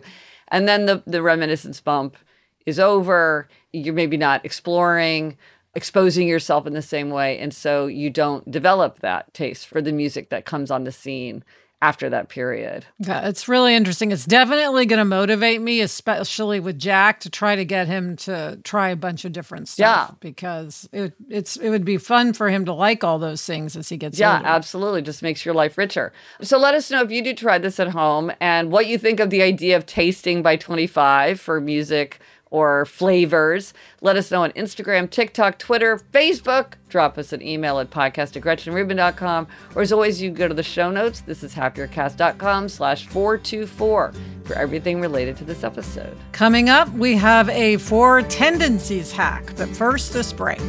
And 0.49 0.67
then 0.67 0.85
the, 0.85 1.01
the 1.07 1.23
reminiscence 1.23 1.81
bump 1.81 2.17
is 2.65 2.79
over 2.79 3.47
you're 3.73 3.93
maybe 3.93 4.17
not 4.17 4.43
exploring 4.45 5.37
exposing 5.73 6.27
yourself 6.27 6.67
in 6.67 6.73
the 6.73 6.81
same 6.81 7.09
way 7.09 7.39
and 7.39 7.53
so 7.53 7.87
you 7.87 8.09
don't 8.09 8.49
develop 8.51 8.99
that 8.99 9.33
taste 9.33 9.67
for 9.67 9.81
the 9.81 9.91
music 9.91 10.29
that 10.29 10.45
comes 10.45 10.69
on 10.69 10.83
the 10.83 10.91
scene 10.91 11.43
after 11.81 12.09
that 12.09 12.29
period. 12.29 12.85
Yeah, 12.99 13.27
it's 13.27 13.47
really 13.47 13.73
interesting. 13.73 14.11
It's 14.11 14.25
definitely 14.25 14.85
going 14.85 14.99
to 14.99 15.05
motivate 15.05 15.61
me, 15.61 15.81
especially 15.81 16.59
with 16.59 16.77
Jack, 16.77 17.21
to 17.21 17.29
try 17.29 17.55
to 17.55 17.65
get 17.65 17.87
him 17.87 18.15
to 18.17 18.59
try 18.63 18.89
a 18.89 18.95
bunch 18.95 19.25
of 19.25 19.31
different 19.31 19.67
stuff. 19.67 20.09
Yeah. 20.09 20.15
because 20.19 20.87
it, 20.91 21.13
it's 21.27 21.55
it 21.55 21.69
would 21.69 21.85
be 21.85 21.97
fun 21.97 22.33
for 22.33 22.49
him 22.49 22.65
to 22.65 22.73
like 22.73 23.03
all 23.03 23.17
those 23.17 23.43
things 23.43 23.75
as 23.75 23.89
he 23.89 23.97
gets 23.97 24.19
yeah, 24.19 24.33
older. 24.33 24.43
Yeah, 24.47 24.55
absolutely. 24.55 25.01
Just 25.01 25.23
makes 25.23 25.43
your 25.43 25.55
life 25.55 25.77
richer. 25.77 26.13
So 26.41 26.59
let 26.59 26.75
us 26.75 26.91
know 26.91 27.01
if 27.01 27.11
you 27.11 27.23
do 27.23 27.33
try 27.33 27.57
this 27.57 27.79
at 27.79 27.89
home 27.89 28.31
and 28.39 28.71
what 28.71 28.85
you 28.85 28.99
think 28.99 29.19
of 29.19 29.31
the 29.31 29.41
idea 29.41 29.75
of 29.75 29.87
tasting 29.87 30.43
by 30.43 30.57
25 30.57 31.39
for 31.39 31.59
music 31.59 32.19
or 32.51 32.85
flavors. 32.85 33.73
Let 34.01 34.17
us 34.17 34.29
know 34.29 34.43
on 34.43 34.51
Instagram, 34.51 35.09
TikTok, 35.09 35.57
Twitter, 35.57 35.97
Facebook. 36.13 36.73
Drop 36.89 37.17
us 37.17 37.33
an 37.33 37.41
email 37.41 37.79
at 37.79 37.89
podcast 37.89 38.35
at 38.35 38.43
gretchenrubin.com. 38.43 39.47
Or 39.73 39.81
as 39.81 39.91
always, 39.91 40.21
you 40.21 40.29
can 40.29 40.35
go 40.35 40.47
to 40.47 40.53
the 40.53 40.61
show 40.61 40.91
notes. 40.91 41.21
This 41.21 41.41
is 41.41 41.55
happiercast.com 41.55 42.69
slash 42.69 43.07
424 43.07 44.13
for 44.43 44.53
everything 44.53 45.01
related 45.01 45.37
to 45.37 45.45
this 45.45 45.63
episode. 45.63 46.15
Coming 46.33 46.69
up, 46.69 46.91
we 46.93 47.15
have 47.15 47.49
a 47.49 47.77
four 47.77 48.21
tendencies 48.23 49.11
hack. 49.11 49.55
But 49.55 49.69
first, 49.69 50.13
this 50.13 50.33
break. 50.33 50.59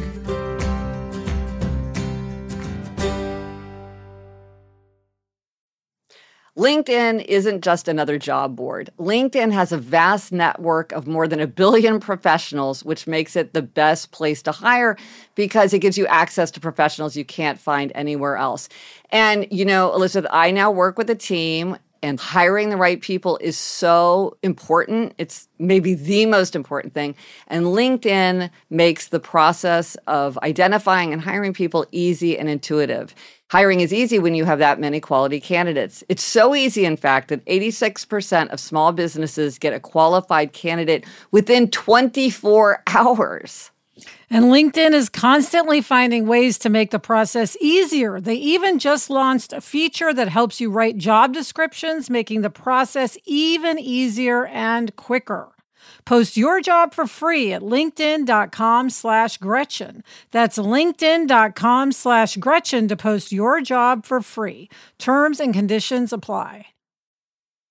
LinkedIn 6.63 7.25
isn't 7.25 7.61
just 7.61 7.89
another 7.89 8.17
job 8.17 8.55
board. 8.55 8.89
LinkedIn 8.97 9.51
has 9.51 9.73
a 9.73 9.77
vast 9.77 10.31
network 10.31 10.93
of 10.93 11.05
more 11.05 11.27
than 11.27 11.41
a 11.41 11.45
billion 11.45 11.99
professionals, 11.99 12.85
which 12.85 13.05
makes 13.05 13.35
it 13.35 13.53
the 13.53 13.61
best 13.61 14.13
place 14.13 14.41
to 14.43 14.53
hire 14.53 14.95
because 15.35 15.73
it 15.73 15.79
gives 15.79 15.97
you 15.97 16.07
access 16.07 16.51
to 16.51 16.61
professionals 16.61 17.17
you 17.17 17.25
can't 17.25 17.59
find 17.59 17.91
anywhere 17.95 18.37
else. 18.37 18.69
And, 19.09 19.45
you 19.51 19.65
know, 19.65 19.93
Elizabeth, 19.93 20.31
I 20.31 20.51
now 20.51 20.71
work 20.71 20.97
with 20.97 21.09
a 21.09 21.15
team 21.15 21.75
and 22.01 22.17
hiring 22.17 22.69
the 22.69 22.77
right 22.77 23.01
people 23.01 23.37
is 23.41 23.57
so 23.57 24.37
important. 24.41 25.15
It's 25.17 25.49
maybe 25.59 25.95
the 25.95 26.25
most 26.27 26.55
important 26.55 26.93
thing. 26.93 27.15
And 27.47 27.65
LinkedIn 27.65 28.49
makes 28.69 29.09
the 29.09 29.19
process 29.19 29.95
of 30.07 30.37
identifying 30.39 31.11
and 31.11 31.21
hiring 31.21 31.53
people 31.53 31.85
easy 31.91 32.37
and 32.37 32.47
intuitive. 32.47 33.15
Hiring 33.53 33.81
is 33.81 33.93
easy 33.93 34.17
when 34.17 34.33
you 34.33 34.45
have 34.45 34.57
that 34.57 34.79
many 34.79 34.99
quality 34.99 35.39
candidates. 35.39 36.03
It's 36.09 36.23
so 36.23 36.55
easy, 36.55 36.85
in 36.85 36.97
fact, 36.97 37.27
that 37.27 37.45
86% 37.45 38.49
of 38.49 38.59
small 38.59 38.91
businesses 38.91 39.59
get 39.59 39.73
a 39.73 39.79
qualified 39.79 40.53
candidate 40.53 41.05
within 41.29 41.69
24 41.69 42.81
hours. 42.87 43.69
And 44.31 44.45
LinkedIn 44.45 44.93
is 44.93 45.07
constantly 45.07 45.81
finding 45.81 46.25
ways 46.25 46.57
to 46.57 46.69
make 46.69 46.89
the 46.89 46.97
process 46.97 47.55
easier. 47.61 48.19
They 48.19 48.37
even 48.37 48.79
just 48.79 49.11
launched 49.11 49.53
a 49.53 49.61
feature 49.61 50.15
that 50.15 50.29
helps 50.29 50.59
you 50.59 50.71
write 50.71 50.97
job 50.97 51.31
descriptions, 51.31 52.09
making 52.09 52.41
the 52.41 52.49
process 52.49 53.19
even 53.25 53.77
easier 53.77 54.47
and 54.47 54.95
quicker. 54.95 55.52
Post 56.05 56.37
your 56.37 56.61
job 56.61 56.93
for 56.93 57.07
free 57.07 57.53
at 57.53 57.61
linkedin.com 57.61 58.89
slash 58.89 59.37
Gretchen. 59.37 60.03
That's 60.31 60.57
linkedin.com 60.57 61.91
slash 61.91 62.37
Gretchen 62.37 62.87
to 62.87 62.95
post 62.95 63.31
your 63.31 63.61
job 63.61 64.05
for 64.05 64.21
free. 64.21 64.69
Terms 64.99 65.39
and 65.39 65.53
conditions 65.53 66.13
apply. 66.13 66.67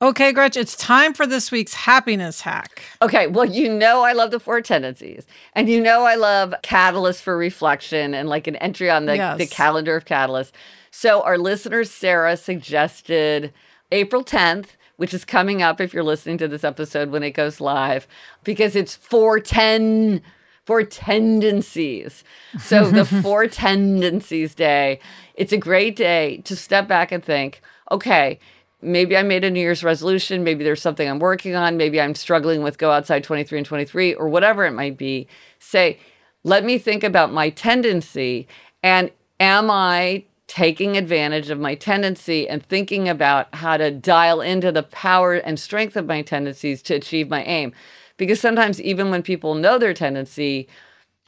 Okay, 0.03 0.33
Gretch, 0.33 0.57
it's 0.57 0.75
time 0.75 1.15
for 1.15 1.29
this 1.29 1.53
week's 1.53 1.75
happiness 1.75 2.41
hack. 2.41 2.83
Okay, 3.01 3.29
well, 3.29 3.45
you 3.45 3.73
know 3.73 4.03
I 4.03 4.15
love 4.15 4.33
the 4.33 4.41
four 4.41 4.61
tendencies, 4.61 5.29
and 5.53 5.69
you 5.69 5.81
know 5.81 6.03
I 6.03 6.17
love 6.17 6.53
Catalyst 6.62 7.23
for 7.23 7.37
reflection 7.37 8.12
and 8.12 8.29
like 8.29 8.49
an 8.49 8.57
entry 8.57 8.91
on 8.91 9.07
the, 9.07 9.15
yes. 9.15 9.39
the 9.39 9.47
calendar 9.47 9.95
of 9.95 10.05
Catalyst. 10.05 10.57
So 10.91 11.23
our 11.23 11.39
listener 11.39 11.85
Sarah 11.85 12.37
suggested 12.37 13.53
April 13.93 14.25
10th, 14.25 14.71
which 14.97 15.15
is 15.15 15.25
coming 15.25 15.63
up 15.63 15.81
if 15.81 15.93
you're 15.93 16.05
listening 16.05 16.39
to 16.39 16.49
this 16.49 16.65
episode 16.65 17.11
when 17.11 17.23
it 17.23 17.33
goes 17.33 17.61
live, 17.61 18.07
because 18.45 18.77
it's 18.77 18.95
410 18.95 20.23
four 20.65 20.85
tendencies. 20.85 22.25
So 22.61 22.91
the 22.91 23.05
four 23.05 23.47
tendencies 23.47 24.55
day, 24.55 25.01
it's 25.35 25.53
a 25.53 25.57
great 25.57 25.97
day 25.97 26.39
to 26.45 26.57
step 26.57 26.89
back 26.89 27.13
and 27.13 27.25
think, 27.25 27.61
okay, 27.91 28.39
maybe 28.81 29.17
I 29.17 29.23
made 29.23 29.45
a 29.45 29.51
New 29.51 29.61
Year's 29.61 29.85
resolution. 29.85 30.45
Maybe 30.45 30.65
there's 30.65 30.83
something 30.83 31.09
I'm 31.09 31.19
working 31.19 31.55
on. 31.55 31.77
Maybe 31.77 32.01
I'm 32.01 32.15
struggling 32.15 32.63
with 32.63 32.79
go 32.79 32.91
outside 32.91 33.25
23 33.25 33.59
and 33.59 33.67
23 33.67 34.15
or 34.15 34.29
whatever 34.29 34.65
it 34.65 34.73
might 34.73 34.97
be. 34.97 35.27
Say, 35.59 35.99
let 36.45 36.65
me 36.65 36.79
think 36.79 37.05
about 37.05 37.33
my 37.33 37.51
tendency 37.51 38.49
and 38.83 39.11
am 39.39 39.71
I 39.71 40.25
taking 40.49 40.97
advantage 40.97 41.51
of 41.51 41.59
my 41.59 41.75
tendency 41.75 42.49
and 42.49 42.65
thinking 42.65 43.09
about 43.09 43.55
how 43.55 43.77
to 43.77 43.91
dial 43.91 44.41
into 44.41 44.71
the 44.73 44.83
power 44.83 45.35
and 45.35 45.59
strength 45.59 45.97
of 45.97 46.07
my 46.07 46.23
tendencies 46.23 46.83
to 46.83 46.95
achieve 46.95 47.31
my 47.31 47.43
aim. 47.45 47.73
Because 48.17 48.41
sometimes, 48.41 48.81
even 48.81 49.11
when 49.11 49.23
people 49.23 49.55
know 49.55 49.79
their 49.79 49.95
tendency, 49.95 50.69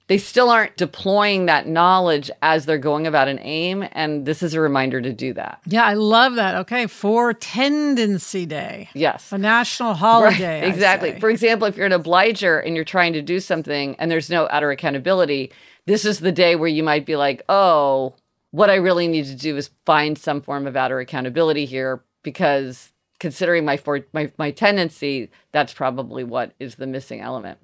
they 0.07 0.19
still 0.19 0.51
aren't 0.51 0.77
deploying 0.77 1.47
that 1.47 1.67
knowledge 1.67 2.31
as 2.43 2.67
they're 2.67 2.77
going 2.77 3.07
about 3.07 3.27
an 3.27 3.39
aim. 3.41 3.89
And 3.93 4.27
this 4.27 4.43
is 4.43 4.53
a 4.53 4.61
reminder 4.61 5.01
to 5.01 5.13
do 5.13 5.33
that. 5.33 5.61
Yeah, 5.65 5.85
I 5.85 5.95
love 5.95 6.35
that. 6.35 6.57
Okay. 6.57 6.87
Four 6.87 7.33
Tendency 7.33 8.45
Day. 8.45 8.91
Yes. 8.93 9.33
A 9.33 9.39
national 9.39 9.95
holiday. 9.95 10.61
Right. 10.61 10.69
Exactly. 10.69 11.19
For 11.19 11.31
example, 11.31 11.67
if 11.67 11.77
you're 11.77 11.87
an 11.87 11.93
obliger 11.93 12.59
and 12.59 12.77
you're 12.77 12.85
trying 12.85 13.15
to 13.15 13.23
do 13.23 13.41
something 13.41 13.97
and 13.99 14.11
there's 14.11 14.29
no 14.29 14.47
outer 14.51 14.71
accountability, 14.71 15.51
this 15.87 16.05
is 16.05 16.21
the 16.21 16.33
day 16.33 16.55
where 16.55 16.69
you 16.69 16.83
might 16.83 17.07
be 17.07 17.17
like, 17.17 17.43
oh, 17.49 18.15
what 18.55 18.71
I 18.71 18.77
really 18.77 19.09
need 19.09 19.25
to 19.27 19.35
do 19.35 19.57
is 19.57 19.71
find 19.85 20.17
some 20.17 20.41
form 20.41 20.69
of 20.69 20.77
outer 20.77 21.01
accountability 21.01 21.65
here 21.65 22.05
because 22.23 22.93
considering 23.19 23.65
my 23.65 23.77
for, 23.77 24.07
my 24.13 24.31
my 24.39 24.53
tendency, 24.53 25.29
that's 25.51 25.75
probably 25.75 26.23
what 26.23 26.53
is 26.61 26.77
the 26.77 26.87
missing 26.87 27.21
element. 27.21 27.59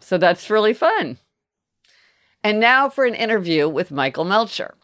So 0.00 0.16
that's 0.16 0.48
really 0.48 0.74
fun. 0.74 1.18
And 2.44 2.60
now 2.60 2.88
for 2.88 3.04
an 3.04 3.16
interview 3.16 3.68
with 3.68 3.90
Michael 3.90 4.24
Melcher. 4.24 4.76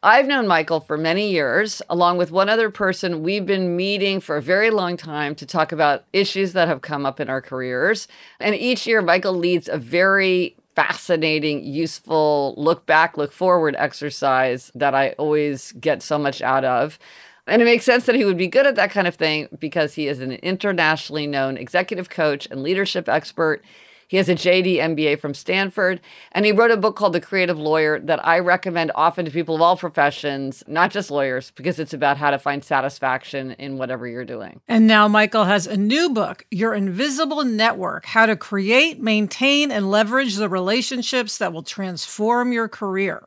I've 0.00 0.28
known 0.28 0.46
Michael 0.46 0.78
for 0.78 0.96
many 0.96 1.28
years. 1.28 1.82
Along 1.90 2.16
with 2.16 2.30
one 2.30 2.48
other 2.48 2.70
person, 2.70 3.24
we've 3.24 3.44
been 3.44 3.76
meeting 3.76 4.20
for 4.20 4.36
a 4.36 4.42
very 4.42 4.70
long 4.70 4.96
time 4.96 5.34
to 5.34 5.44
talk 5.44 5.72
about 5.72 6.04
issues 6.12 6.52
that 6.52 6.68
have 6.68 6.82
come 6.82 7.04
up 7.04 7.18
in 7.18 7.28
our 7.28 7.42
careers. 7.42 8.06
And 8.38 8.54
each 8.54 8.86
year, 8.86 9.02
Michael 9.02 9.34
leads 9.34 9.68
a 9.68 9.76
very 9.76 10.56
fascinating, 10.80 11.62
useful 11.62 12.54
look 12.56 12.86
back, 12.86 13.18
look 13.18 13.32
forward 13.32 13.76
exercise 13.78 14.72
that 14.74 14.94
I 14.94 15.10
always 15.18 15.72
get 15.72 16.02
so 16.02 16.18
much 16.18 16.40
out 16.40 16.64
of. 16.64 16.98
And 17.46 17.60
it 17.60 17.66
makes 17.66 17.84
sense 17.84 18.06
that 18.06 18.14
he 18.14 18.24
would 18.24 18.38
be 18.38 18.46
good 18.46 18.66
at 18.66 18.76
that 18.76 18.90
kind 18.90 19.06
of 19.06 19.16
thing 19.16 19.48
because 19.58 19.94
he 19.94 20.08
is 20.08 20.20
an 20.20 20.32
internationally 20.32 21.26
known 21.26 21.58
executive 21.58 22.08
coach 22.08 22.48
and 22.50 22.62
leadership 22.62 23.10
expert. 23.10 23.62
He 24.10 24.16
has 24.16 24.28
a 24.28 24.34
JD 24.34 24.78
MBA 24.78 25.20
from 25.20 25.34
Stanford, 25.34 26.00
and 26.32 26.44
he 26.44 26.50
wrote 26.50 26.72
a 26.72 26.76
book 26.76 26.96
called 26.96 27.12
The 27.12 27.20
Creative 27.20 27.56
Lawyer 27.56 28.00
that 28.00 28.26
I 28.26 28.40
recommend 28.40 28.90
often 28.96 29.24
to 29.24 29.30
people 29.30 29.54
of 29.54 29.62
all 29.62 29.76
professions, 29.76 30.64
not 30.66 30.90
just 30.90 31.12
lawyers, 31.12 31.52
because 31.52 31.78
it's 31.78 31.94
about 31.94 32.16
how 32.16 32.32
to 32.32 32.38
find 32.40 32.64
satisfaction 32.64 33.52
in 33.52 33.78
whatever 33.78 34.08
you're 34.08 34.24
doing. 34.24 34.62
And 34.66 34.88
now 34.88 35.06
Michael 35.06 35.44
has 35.44 35.68
a 35.68 35.76
new 35.76 36.10
book, 36.10 36.44
Your 36.50 36.74
Invisible 36.74 37.44
Network 37.44 38.04
How 38.04 38.26
to 38.26 38.34
Create, 38.34 39.00
Maintain, 39.00 39.70
and 39.70 39.92
Leverage 39.92 40.34
the 40.34 40.48
Relationships 40.48 41.38
That 41.38 41.52
Will 41.52 41.62
Transform 41.62 42.52
Your 42.52 42.66
Career. 42.66 43.22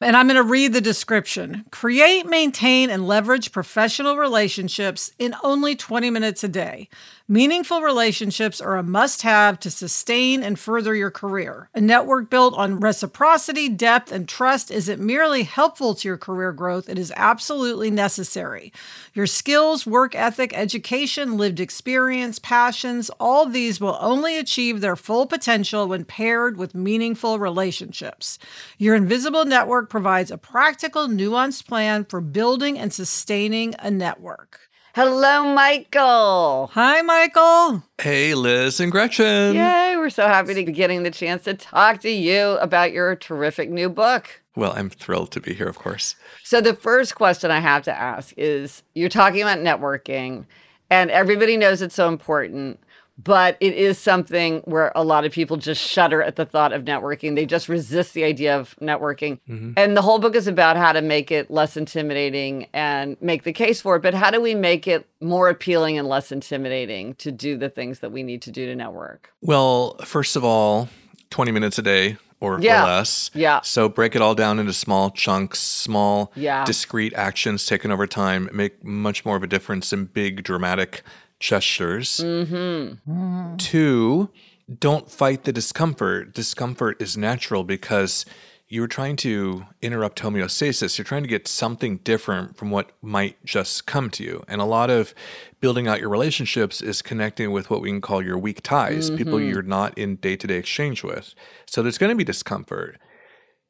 And 0.00 0.16
I'm 0.16 0.28
going 0.28 0.36
to 0.36 0.44
read 0.44 0.72
the 0.72 0.80
description. 0.80 1.64
Create, 1.72 2.24
maintain, 2.24 2.88
and 2.88 3.08
leverage 3.08 3.50
professional 3.50 4.16
relationships 4.16 5.10
in 5.18 5.34
only 5.42 5.74
20 5.74 6.08
minutes 6.10 6.44
a 6.44 6.48
day. 6.48 6.88
Meaningful 7.30 7.82
relationships 7.82 8.58
are 8.58 8.78
a 8.78 8.82
must 8.82 9.20
have 9.20 9.60
to 9.60 9.70
sustain 9.70 10.42
and 10.42 10.58
further 10.58 10.94
your 10.94 11.10
career. 11.10 11.68
A 11.74 11.80
network 11.80 12.30
built 12.30 12.54
on 12.54 12.80
reciprocity, 12.80 13.68
depth, 13.68 14.10
and 14.10 14.26
trust 14.26 14.70
isn't 14.70 14.98
merely 14.98 15.42
helpful 15.42 15.94
to 15.96 16.08
your 16.08 16.16
career 16.16 16.52
growth, 16.52 16.88
it 16.88 16.98
is 16.98 17.12
absolutely 17.16 17.90
necessary. 17.90 18.72
Your 19.12 19.26
skills, 19.26 19.86
work 19.86 20.14
ethic, 20.14 20.56
education, 20.56 21.36
lived 21.36 21.60
experience, 21.60 22.38
passions, 22.38 23.10
all 23.20 23.44
these 23.44 23.78
will 23.78 23.98
only 24.00 24.38
achieve 24.38 24.80
their 24.80 24.96
full 24.96 25.26
potential 25.26 25.86
when 25.86 26.06
paired 26.06 26.56
with 26.56 26.74
meaningful 26.74 27.38
relationships. 27.38 28.38
Your 28.78 28.94
invisible 28.94 29.44
network 29.44 29.87
provides 29.88 30.30
a 30.30 30.38
practical, 30.38 31.08
nuanced 31.08 31.66
plan 31.66 32.04
for 32.04 32.20
building 32.20 32.78
and 32.78 32.92
sustaining 32.92 33.74
a 33.78 33.90
network. 33.90 34.68
Hello, 34.94 35.54
Michael. 35.54 36.70
Hi, 36.72 37.02
Michael. 37.02 37.84
Hey, 38.00 38.34
Liz 38.34 38.80
and 38.80 38.90
Gretchen. 38.90 39.54
Yay, 39.54 39.94
we're 39.96 40.10
so 40.10 40.26
happy 40.26 40.54
to 40.54 40.64
be 40.64 40.72
getting 40.72 41.04
the 41.04 41.10
chance 41.10 41.44
to 41.44 41.54
talk 41.54 42.00
to 42.00 42.10
you 42.10 42.58
about 42.58 42.92
your 42.92 43.14
terrific 43.14 43.70
new 43.70 43.88
book. 43.88 44.42
Well, 44.56 44.72
I'm 44.74 44.90
thrilled 44.90 45.30
to 45.32 45.40
be 45.40 45.54
here, 45.54 45.68
of 45.68 45.78
course. 45.78 46.16
So, 46.42 46.60
the 46.60 46.74
first 46.74 47.14
question 47.14 47.52
I 47.52 47.60
have 47.60 47.84
to 47.84 47.96
ask 47.96 48.34
is 48.36 48.82
you're 48.94 49.08
talking 49.08 49.42
about 49.42 49.58
networking, 49.58 50.46
and 50.90 51.12
everybody 51.12 51.56
knows 51.56 51.80
it's 51.80 51.94
so 51.94 52.08
important 52.08 52.80
but 53.22 53.56
it 53.58 53.74
is 53.74 53.98
something 53.98 54.60
where 54.60 54.92
a 54.94 55.02
lot 55.02 55.24
of 55.24 55.32
people 55.32 55.56
just 55.56 55.82
shudder 55.82 56.22
at 56.22 56.36
the 56.36 56.46
thought 56.46 56.72
of 56.72 56.84
networking. 56.84 57.34
They 57.34 57.46
just 57.46 57.68
resist 57.68 58.14
the 58.14 58.22
idea 58.22 58.56
of 58.56 58.76
networking. 58.80 59.40
Mm-hmm. 59.48 59.72
And 59.76 59.96
the 59.96 60.02
whole 60.02 60.20
book 60.20 60.36
is 60.36 60.46
about 60.46 60.76
how 60.76 60.92
to 60.92 61.02
make 61.02 61.32
it 61.32 61.50
less 61.50 61.76
intimidating 61.76 62.68
and 62.72 63.16
make 63.20 63.42
the 63.42 63.52
case 63.52 63.80
for 63.80 63.96
it. 63.96 64.02
But 64.02 64.14
how 64.14 64.30
do 64.30 64.40
we 64.40 64.54
make 64.54 64.86
it 64.86 65.08
more 65.20 65.48
appealing 65.48 65.98
and 65.98 66.06
less 66.06 66.30
intimidating 66.30 67.14
to 67.16 67.32
do 67.32 67.56
the 67.56 67.68
things 67.68 67.98
that 68.00 68.12
we 68.12 68.22
need 68.22 68.40
to 68.42 68.52
do 68.52 68.66
to 68.66 68.76
network? 68.76 69.32
Well, 69.42 69.96
first 70.04 70.36
of 70.36 70.44
all, 70.44 70.88
20 71.30 71.50
minutes 71.50 71.76
a 71.78 71.82
day 71.82 72.18
or, 72.40 72.60
yeah. 72.60 72.84
or 72.84 72.86
less. 72.86 73.32
Yeah. 73.34 73.62
So 73.62 73.88
break 73.88 74.14
it 74.14 74.22
all 74.22 74.36
down 74.36 74.60
into 74.60 74.72
small 74.72 75.10
chunks, 75.10 75.58
small, 75.58 76.30
yeah. 76.36 76.64
discrete 76.64 77.14
actions 77.14 77.66
taken 77.66 77.90
over 77.90 78.06
time, 78.06 78.48
make 78.52 78.84
much 78.84 79.24
more 79.24 79.36
of 79.36 79.42
a 79.42 79.48
difference 79.48 79.92
in 79.92 80.04
big, 80.04 80.44
dramatic 80.44 81.02
gestures. 81.40 82.18
Mm-hmm. 82.18 83.56
Two, 83.56 84.30
don't 84.78 85.10
fight 85.10 85.44
the 85.44 85.52
discomfort. 85.52 86.34
Discomfort 86.34 87.00
is 87.00 87.16
natural 87.16 87.64
because 87.64 88.24
you're 88.70 88.86
trying 88.86 89.16
to 89.16 89.64
interrupt 89.80 90.20
homeostasis. 90.20 90.98
You're 90.98 91.04
trying 91.04 91.22
to 91.22 91.28
get 91.28 91.48
something 91.48 91.98
different 91.98 92.56
from 92.56 92.70
what 92.70 92.90
might 93.00 93.42
just 93.44 93.86
come 93.86 94.10
to 94.10 94.22
you. 94.22 94.44
And 94.46 94.60
a 94.60 94.66
lot 94.66 94.90
of 94.90 95.14
building 95.60 95.88
out 95.88 96.00
your 96.00 96.10
relationships 96.10 96.82
is 96.82 97.00
connecting 97.00 97.50
with 97.50 97.70
what 97.70 97.80
we 97.80 97.88
can 97.88 98.02
call 98.02 98.22
your 98.22 98.36
weak 98.36 98.62
ties, 98.62 99.08
mm-hmm. 99.08 99.16
people 99.16 99.40
you're 99.40 99.62
not 99.62 99.96
in 99.96 100.16
day 100.16 100.36
to 100.36 100.46
day 100.46 100.56
exchange 100.56 101.02
with. 101.02 101.34
So 101.66 101.82
there's 101.82 101.98
going 101.98 102.10
to 102.10 102.16
be 102.16 102.24
discomfort. 102.24 102.98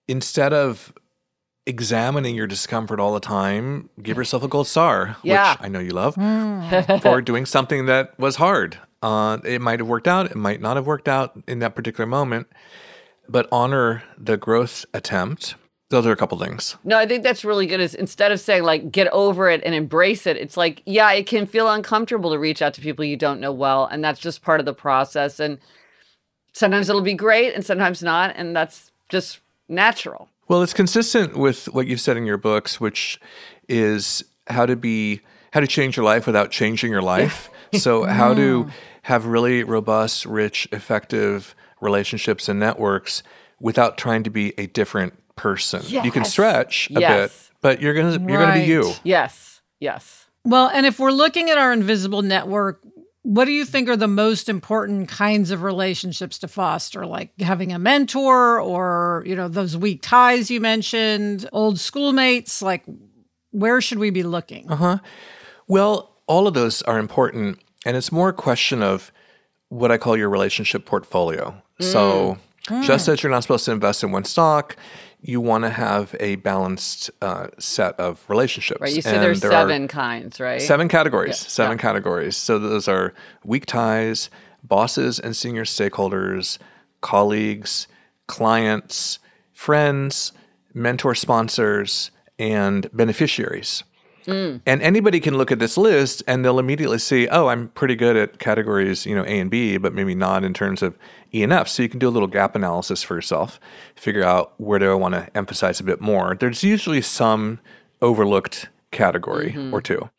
Instead 0.09 0.53
of 0.53 0.93
examining 1.69 2.35
your 2.35 2.47
discomfort 2.47 2.99
all 2.99 3.13
the 3.13 3.21
time, 3.21 3.91
give 4.03 4.17
yourself 4.17 4.43
a 4.43 4.49
gold 4.49 4.67
star, 4.67 5.17
yeah. 5.23 5.53
which 5.53 5.61
I 5.61 5.69
know 5.69 5.79
you 5.79 5.91
love, 5.91 6.17
mm. 6.17 7.03
for 7.03 7.21
doing 7.23 7.45
something 7.45 7.87
that 7.87 8.19
was 8.19 8.37
hard. 8.37 8.79
Uh, 9.03 9.39
it 9.45 9.61
might 9.61 9.79
have 9.79 9.87
worked 9.87 10.09
out, 10.09 10.31
it 10.31 10.37
might 10.37 10.61
not 10.61 10.77
have 10.77 10.87
worked 10.87 11.09
out 11.09 11.39
in 11.47 11.59
that 11.59 11.77
particular 11.77 12.07
moment, 12.07 12.49
but 13.29 13.47
honor 13.53 14.03
the 14.17 14.39
growth 14.39 14.87
attempt. 14.95 15.55
Those 15.91 16.07
are 16.07 16.13
a 16.13 16.17
couple 16.17 16.39
things. 16.39 16.77
No, 16.85 16.99
I 16.99 17.07
think 17.07 17.23
that's 17.23 17.45
really 17.45 17.67
good. 17.67 17.81
Is 17.81 17.95
instead 17.95 18.33
of 18.33 18.41
saying 18.41 18.63
like 18.63 18.91
get 18.91 19.07
over 19.09 19.49
it 19.49 19.63
and 19.65 19.75
embrace 19.75 20.27
it, 20.27 20.37
it's 20.37 20.57
like 20.57 20.83
yeah, 20.85 21.13
it 21.13 21.27
can 21.27 21.47
feel 21.47 21.71
uncomfortable 21.71 22.31
to 22.31 22.39
reach 22.39 22.61
out 22.61 22.75
to 22.75 22.81
people 22.81 23.05
you 23.05 23.17
don't 23.17 23.41
know 23.41 23.53
well, 23.53 23.87
and 23.87 24.05
that's 24.05 24.21
just 24.21 24.43
part 24.43 24.61
of 24.61 24.67
the 24.67 24.75
process. 24.75 25.41
And 25.41 25.59
sometimes 26.53 26.89
it'll 26.91 27.01
be 27.01 27.15
great, 27.15 27.55
and 27.55 27.65
sometimes 27.65 28.03
not, 28.03 28.35
and 28.37 28.55
that's 28.55 28.91
just 29.09 29.41
natural. 29.69 30.29
Well, 30.49 30.63
it's 30.63 30.73
consistent 30.73 31.37
with 31.37 31.67
what 31.75 31.87
you've 31.87 32.01
said 32.01 32.17
in 32.17 32.25
your 32.27 32.39
books, 32.39 32.81
which 32.81 33.21
is 33.69 34.25
how 34.47 34.67
to 34.67 34.77
be 34.77 35.21
how 35.53 35.61
to 35.61 35.67
change 35.67 35.97
your 35.97 36.05
life 36.05 36.27
without 36.27 36.51
changing 36.51 36.91
your 36.91 37.03
life. 37.03 37.51
so 37.75 38.05
how 38.21 38.35
to 38.35 38.69
have 39.03 39.27
really 39.27 39.63
robust, 39.65 40.25
rich, 40.27 40.69
effective 40.73 41.55
relationships 41.81 42.49
and 42.49 42.59
networks 42.59 43.23
without 43.61 43.97
trying 43.99 44.23
to 44.25 44.31
be 44.31 44.53
a 44.59 44.67
different 44.67 45.15
person. 45.37 45.83
Yes. 45.87 46.05
You 46.05 46.11
can 46.11 46.25
stretch 46.25 46.91
a 46.95 47.01
Yes. 47.01 47.13
bit, 47.51 47.57
but 47.61 47.83
you're 47.83 47.95
gonna 47.95 48.13
you're 48.31 48.41
gonna 48.41 48.55
be 48.61 48.67
you. 48.67 48.93
Yes. 49.05 49.61
Yes. 49.81 50.27
Well, 50.45 50.69
and 50.73 50.87
if 50.87 50.99
we're 50.99 51.11
looking 51.13 51.51
at 51.51 51.59
our 51.59 51.73
invisible 51.73 52.23
network, 52.23 52.81
what 53.29 53.45
do 53.45 53.53
you 53.53 53.67
think 53.67 53.91
are 53.91 53.97
the 53.97 54.09
most 54.09 54.49
important 54.49 55.11
kinds 55.11 55.51
of 55.51 55.63
relationships 55.63 56.39
to 56.39 56.49
foster? 56.49 57.05
Like 57.05 57.39
having 57.39 57.75
a 57.75 57.79
mentor 57.79 58.59
or, 58.59 59.23
you 59.27 59.37
know, 59.37 59.49
those 59.49 59.77
weak 59.77 60.01
ties 60.01 60.51
you 60.51 60.63
mentioned, 60.63 61.47
old 61.53 61.79
schoolmates? 61.79 62.63
Like, 62.63 62.85
where 63.51 63.83
should 63.83 63.99
we 63.99 64.09
be 64.09 64.23
looking? 64.23 64.71
Uh-huh. 64.71 65.01
Well, 65.67 66.17
all 66.27 66.47
of 66.47 66.55
those 66.55 66.81
are 66.83 66.99
important, 66.99 67.59
and 67.85 67.99
it's 67.99 68.11
more 68.11 68.31
a 68.31 68.33
question 68.33 68.83
of 68.83 69.13
what 69.69 69.93
I 69.93 69.99
call 69.99 70.17
your 70.17 70.31
relationship 70.31 70.87
portfolio. 70.87 71.55
So, 71.81 72.39
just 72.83 73.09
as 73.09 73.23
you're 73.23 73.31
not 73.31 73.43
supposed 73.43 73.67
to 73.67 73.73
invest 73.73 74.03
in 74.03 74.11
one 74.11 74.25
stock, 74.25 74.75
you 75.21 75.41
want 75.41 75.65
to 75.65 75.71
have 75.71 76.15
a 76.21 76.37
balanced 76.37 77.11
uh, 77.21 77.49
set 77.59 77.99
of 77.99 78.25
relationships. 78.29 78.81
Right. 78.81 78.95
You 78.95 79.03
said 79.03 79.21
there's 79.21 79.41
there 79.41 79.51
seven 79.51 79.89
kinds, 79.89 80.39
right? 80.39 80.63
Seven 80.63 80.89
categories. 80.89 81.43
Yeah, 81.43 81.49
Seven 81.49 81.77
yeah. 81.79 81.83
categories. 81.83 82.37
So 82.37 82.59
those 82.59 82.87
are 82.89 83.15
weak 83.45 83.67
ties, 83.67 84.31
bosses 84.63 85.19
and 85.19 85.37
senior 85.37 85.65
stakeholders, 85.65 86.59
colleagues, 87.01 87.89
clients, 88.27 89.19
friends, 89.53 90.33
mentor 90.73 91.15
sponsors, 91.15 92.11
and 92.39 92.89
beneficiaries. 92.93 93.83
Mm. 94.29 94.61
And 94.67 94.83
anybody 94.83 95.21
can 95.21 95.39
look 95.39 95.51
at 95.51 95.59
this 95.59 95.79
list 95.79 96.23
and 96.27 96.45
they'll 96.45 96.59
immediately 96.59 96.99
see, 96.99 97.27
oh, 97.29 97.49
I'm 97.49 97.69
pretty 97.69 97.97
good 97.97 98.15
at 98.15 98.39
categories, 98.39 99.07
you 99.07 99.15
know, 99.15 99.25
A 99.25 99.41
and 99.41 99.51
B, 99.51 99.79
but 99.79 99.95
maybe 99.95 100.15
not 100.15 100.45
in 100.45 100.53
terms 100.53 100.83
of 100.83 100.99
E 101.33 101.43
and 101.43 101.53
F. 101.53 101.67
So 101.67 101.83
you 101.83 101.89
can 101.89 101.99
do 101.99 102.09
a 102.09 102.11
little 102.11 102.29
gap 102.29 102.55
analysis 102.55 103.03
for 103.03 103.15
yourself, 103.15 103.59
figure 103.97 104.23
out 104.23 104.53
where 104.59 104.79
do 104.79 104.91
I 104.91 104.95
want 104.95 105.15
to 105.15 105.35
emphasize 105.35 105.81
a 105.81 105.85
bit 105.85 106.03
more. 106.03 106.37
There's 106.39 106.63
usually 106.63 107.01
some 107.01 107.59
overlooked 108.03 108.69
category 108.91 109.57
or 109.73 109.81
two. 109.81 110.11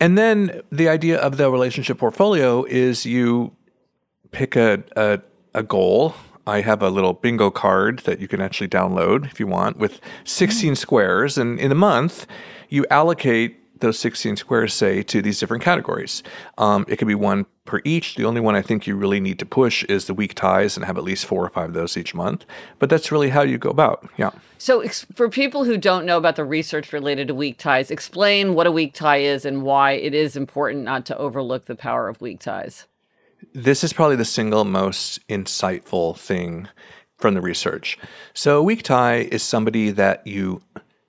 And 0.00 0.16
then 0.16 0.62
the 0.72 0.88
idea 0.88 1.18
of 1.18 1.36
the 1.36 1.50
relationship 1.50 1.98
portfolio 1.98 2.64
is 2.64 3.04
you 3.04 3.54
pick 4.30 4.56
a, 4.56 4.82
a, 4.96 5.20
a 5.54 5.62
goal. 5.62 6.14
I 6.48 6.62
have 6.62 6.82
a 6.82 6.88
little 6.88 7.12
bingo 7.12 7.50
card 7.50 7.98
that 8.00 8.20
you 8.20 8.26
can 8.26 8.40
actually 8.40 8.68
download 8.68 9.26
if 9.26 9.38
you 9.38 9.46
want 9.46 9.76
with 9.76 10.00
16 10.24 10.76
squares. 10.76 11.36
And 11.36 11.60
in 11.60 11.70
a 11.70 11.74
month, 11.74 12.26
you 12.70 12.86
allocate 12.90 13.80
those 13.80 13.98
16 13.98 14.36
squares, 14.36 14.72
say, 14.72 15.02
to 15.02 15.20
these 15.20 15.38
different 15.38 15.62
categories. 15.62 16.22
Um, 16.56 16.86
it 16.88 16.96
could 16.96 17.06
be 17.06 17.14
one 17.14 17.44
per 17.66 17.82
each. 17.84 18.14
The 18.14 18.24
only 18.24 18.40
one 18.40 18.56
I 18.56 18.62
think 18.62 18.86
you 18.86 18.96
really 18.96 19.20
need 19.20 19.38
to 19.40 19.46
push 19.46 19.84
is 19.84 20.06
the 20.06 20.14
weak 20.14 20.34
ties 20.34 20.74
and 20.76 20.86
have 20.86 20.96
at 20.96 21.04
least 21.04 21.26
four 21.26 21.44
or 21.44 21.50
five 21.50 21.68
of 21.68 21.74
those 21.74 21.98
each 21.98 22.14
month. 22.14 22.46
But 22.78 22.88
that's 22.88 23.12
really 23.12 23.28
how 23.28 23.42
you 23.42 23.58
go 23.58 23.68
about. 23.68 24.08
Yeah. 24.16 24.30
So, 24.56 24.80
ex- 24.80 25.06
for 25.14 25.28
people 25.28 25.64
who 25.64 25.76
don't 25.76 26.06
know 26.06 26.16
about 26.16 26.36
the 26.36 26.44
research 26.44 26.94
related 26.94 27.28
to 27.28 27.34
weak 27.34 27.58
ties, 27.58 27.90
explain 27.90 28.54
what 28.54 28.66
a 28.66 28.72
weak 28.72 28.94
tie 28.94 29.18
is 29.18 29.44
and 29.44 29.62
why 29.62 29.92
it 29.92 30.14
is 30.14 30.34
important 30.34 30.82
not 30.82 31.04
to 31.06 31.16
overlook 31.18 31.66
the 31.66 31.76
power 31.76 32.08
of 32.08 32.22
weak 32.22 32.40
ties. 32.40 32.86
This 33.54 33.82
is 33.84 33.92
probably 33.92 34.16
the 34.16 34.24
single 34.24 34.64
most 34.64 35.26
insightful 35.28 36.16
thing 36.16 36.68
from 37.16 37.34
the 37.34 37.40
research. 37.40 37.98
So, 38.34 38.58
a 38.58 38.62
weak 38.62 38.82
tie 38.82 39.28
is 39.30 39.42
somebody 39.42 39.90
that 39.90 40.26
you 40.26 40.62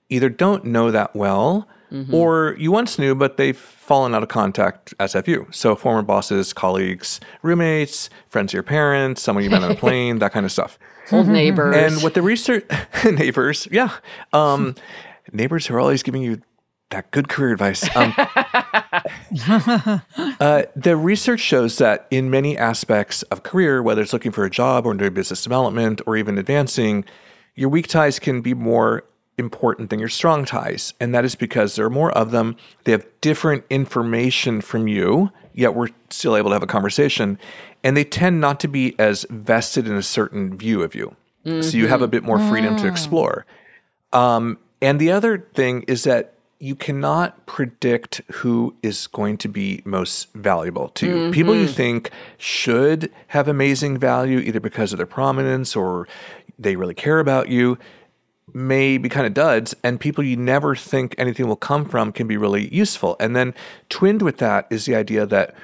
either 0.10 0.30
don't 0.30 0.66
know 0.66 0.92
that 0.92 1.16
well 1.16 1.68
or 2.12 2.56
you 2.60 2.72
once 2.72 3.00
knew, 3.00 3.16
but 3.16 3.38
they've 3.38 3.58
fallen 3.58 4.14
out 4.14 4.22
of 4.22 4.30
contact, 4.30 4.94
as 5.00 5.14
have 5.14 5.28
you. 5.28 5.48
So, 5.50 5.76
former 5.76 6.04
bosses, 6.04 6.54
colleagues, 6.54 7.20
roommates, 7.42 8.12
friends 8.30 8.52
of 8.52 8.54
your 8.54 8.64
parents, 8.64 9.24
someone 9.24 9.44
you 9.44 9.50
met 9.50 9.64
on 9.64 9.72
a 9.72 9.76
plane, 9.86 10.20
that 10.20 10.32
kind 10.32 10.46
of 10.46 10.52
stuff. 10.52 10.78
Old 11.12 11.28
neighbors. 11.28 11.76
And 11.76 12.04
what 12.04 12.14
the 12.14 12.22
research 12.22 12.66
neighbors, 13.06 13.68
yeah, 13.72 13.90
um, 14.34 14.76
neighbors 15.32 15.66
who 15.66 15.74
are 15.76 15.80
always 15.80 16.04
giving 16.04 16.22
you 16.22 16.42
that 16.92 17.10
good 17.12 17.30
career 17.30 17.54
advice. 17.54 17.84
Um, 17.96 18.14
uh, 20.40 20.64
the 20.76 20.96
research 20.96 21.40
shows 21.40 21.78
that 21.80 22.08
in 22.10 22.30
many 22.30 22.58
aspects 22.58 23.24
of 23.24 23.44
career, 23.44 23.84
whether 23.84 24.02
it's 24.02 24.14
looking 24.14 24.32
for 24.32 24.46
a 24.46 24.50
job 24.50 24.86
or 24.86 24.94
doing 24.94 25.14
business 25.14 25.44
development 25.44 26.02
or 26.06 26.16
even 26.16 26.38
advancing, 26.38 27.04
your 27.56 27.70
weak 27.70 27.88
ties 27.88 28.20
can 28.20 28.42
be 28.42 28.54
more 28.54 29.04
important 29.38 29.90
than 29.90 30.00
your 30.00 30.10
strong 30.10 30.46
ties. 30.46 30.94
And 31.00 31.14
that 31.14 31.26
is 31.26 31.36
because 31.36 31.76
there 31.76 31.86
are 31.86 31.90
more 31.90 32.12
of 32.12 32.32
them. 32.32 32.56
They 32.84 32.92
have 32.94 33.06
different 33.22 33.66
information 33.70 34.62
from 34.62 34.88
you, 34.88 35.32
yet 35.54 35.76
we're 35.76 35.90
still 36.10 36.36
able 36.38 36.50
to 36.52 36.54
have 36.54 36.64
a 36.64 36.68
conversation. 36.68 37.38
And 37.84 37.96
they 37.98 38.04
tend 38.04 38.40
not 38.40 38.60
to 38.62 38.68
be 38.68 38.98
as 39.00 39.26
vested 39.30 39.88
in 39.88 39.96
a 39.96 40.04
certain 40.04 40.58
view 40.58 40.82
of 40.84 40.96
you. 40.96 41.16
So 41.62 41.78
you 41.78 41.88
have 41.88 42.02
a 42.02 42.08
bit 42.08 42.24
more 42.24 42.38
freedom 42.50 42.76
to 42.78 42.88
explore. 42.88 43.46
Um, 44.14 44.58
and 44.82 45.00
the 45.00 45.12
other 45.12 45.48
thing 45.54 45.84
is 45.88 46.04
that 46.04 46.34
you 46.60 46.76
cannot 46.76 47.46
predict 47.46 48.22
who 48.32 48.76
is 48.84 49.08
going 49.08 49.38
to 49.38 49.48
be 49.48 49.82
most 49.86 50.32
valuable 50.34 50.90
to 50.90 51.08
you. 51.08 51.32
People 51.32 51.56
you 51.56 51.66
mm-hmm. 51.66 51.74
think 51.74 52.12
should 52.38 53.10
have 53.28 53.48
amazing 53.48 53.98
value, 53.98 54.40
either 54.40 54.60
because 54.60 54.92
of 54.92 54.98
their 54.98 55.06
prominence 55.06 55.76
or 55.76 56.08
they 56.58 56.76
really 56.76 56.94
care 56.94 57.20
about 57.20 57.48
you, 57.48 57.78
may 58.54 58.98
be 58.98 59.08
kind 59.08 59.26
of 59.26 59.34
duds. 59.34 59.74
And 59.84 60.00
people 60.02 60.22
you 60.22 60.36
never 60.36 60.76
think 60.76 61.16
anything 61.18 61.48
will 61.48 61.56
come 61.56 61.86
from 61.86 62.12
can 62.12 62.28
be 62.28 62.36
really 62.36 62.74
useful. 62.76 63.16
And 63.22 63.36
then 63.36 63.54
twinned 63.88 64.22
with 64.22 64.38
that 64.40 64.68
is 64.70 64.86
the 64.86 64.96
idea 64.96 65.26
that 65.26 65.56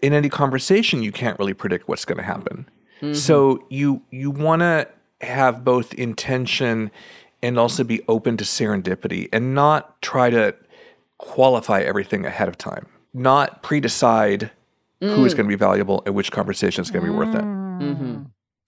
in 0.00 0.14
any 0.14 0.30
conversation, 0.30 1.02
you 1.02 1.12
can't 1.12 1.38
really 1.38 1.54
predict 1.54 1.88
what's 1.88 2.06
going 2.06 2.18
to 2.18 2.24
happen. 2.24 2.66
So 3.12 3.56
mm-hmm. 3.56 3.64
you 3.68 4.02
you 4.10 4.30
want 4.30 4.60
to 4.60 4.88
have 5.20 5.64
both 5.64 5.94
intention 5.94 6.90
and 7.42 7.58
also 7.58 7.84
be 7.84 8.02
open 8.08 8.36
to 8.36 8.44
serendipity 8.44 9.28
and 9.32 9.54
not 9.54 10.00
try 10.02 10.30
to 10.30 10.54
qualify 11.18 11.80
everything 11.80 12.24
ahead 12.24 12.48
of 12.48 12.58
time. 12.58 12.86
Not 13.14 13.62
pre-decide 13.62 14.50
who 15.00 15.24
is 15.24 15.34
going 15.34 15.46
to 15.46 15.48
be 15.48 15.58
valuable 15.58 16.02
and 16.06 16.14
which 16.14 16.32
conversation 16.32 16.82
is 16.82 16.90
going 16.90 17.04
to 17.04 17.12
be 17.12 17.16
worth 17.16 17.34
it. 17.34 17.44
Mm-hmm. 17.44 18.22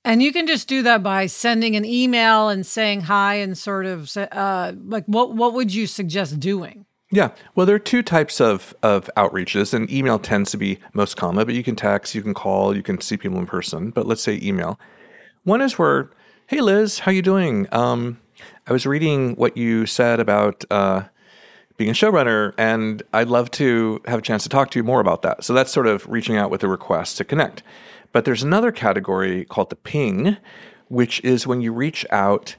And 0.05 0.23
you 0.23 0.33
can 0.33 0.47
just 0.47 0.69
do 0.69 0.83
that 0.83 1.03
by 1.03 1.27
sending 1.27 1.77
an 1.77 1.85
email 1.85 2.49
and 2.49 2.65
saying 2.65 3.03
hi 3.03 3.35
and 3.35 3.59
sort 3.59 3.85
of 3.87 4.17
uh, 4.17 4.73
like 4.87 5.05
what 5.07 5.35
what 5.35 5.53
would 5.55 5.75
you 5.75 5.87
suggest 5.87 6.41
doing? 6.41 6.87
Yeah. 7.13 7.33
Well, 7.55 7.67
there 7.67 7.75
are 7.75 7.81
two 7.81 8.03
types 8.03 8.41
of, 8.41 8.73
of 8.85 9.11
outreaches, 9.17 9.75
and 9.75 9.91
email 9.91 10.19
tends 10.19 10.53
to 10.53 10.57
be 10.57 10.79
most 10.93 11.17
common, 11.17 11.45
but 11.45 11.57
you 11.57 11.65
can 11.65 11.75
text, 11.75 12.15
you 12.15 12.23
can 12.23 12.35
call, 12.35 12.77
you 12.77 12.85
can 12.85 13.01
see 13.01 13.17
people 13.17 13.39
in 13.39 13.47
person. 13.47 13.91
But 13.91 14.07
let's 14.07 14.23
say 14.23 14.39
email. 14.41 14.79
One 15.43 15.61
is 15.61 15.77
where, 15.77 16.11
hey, 16.47 16.61
Liz, 16.61 17.01
how 17.01 17.11
are 17.11 17.15
you 17.15 17.23
doing? 17.23 17.67
Um, 17.73 18.21
I 18.67 18.73
was 18.73 18.87
reading 18.87 19.35
what 19.37 19.57
you 19.57 19.87
said 19.87 20.21
about 20.21 20.65
uh, 20.71 21.05
being 21.77 21.91
a 21.91 21.95
showrunner, 21.95 22.53
and 22.59 23.03
I'd 23.13 23.29
love 23.29 23.51
to 23.53 24.01
have 24.07 24.19
a 24.19 24.23
chance 24.23 24.43
to 24.45 24.49
talk 24.49 24.71
to 24.73 24.79
you 24.79 24.83
more 24.85 25.01
about 25.01 25.23
that. 25.23 25.45
So 25.45 25.55
that's 25.55 25.73
sort 25.73 25.87
of 25.87 26.07
reaching 26.09 26.37
out 26.37 26.51
with 26.51 26.63
a 26.63 26.69
request 26.69 27.17
to 27.19 27.25
connect. 27.25 27.63
But 28.13 28.25
there's 28.25 28.43
another 28.43 28.73
category 28.73 29.45
called 29.45 29.71
the 29.71 29.77
ping, 29.77 30.37
which 30.89 31.21
is 31.25 31.47
when 31.47 31.61
you 31.61 31.73
reach 31.73 32.05
out 32.11 32.57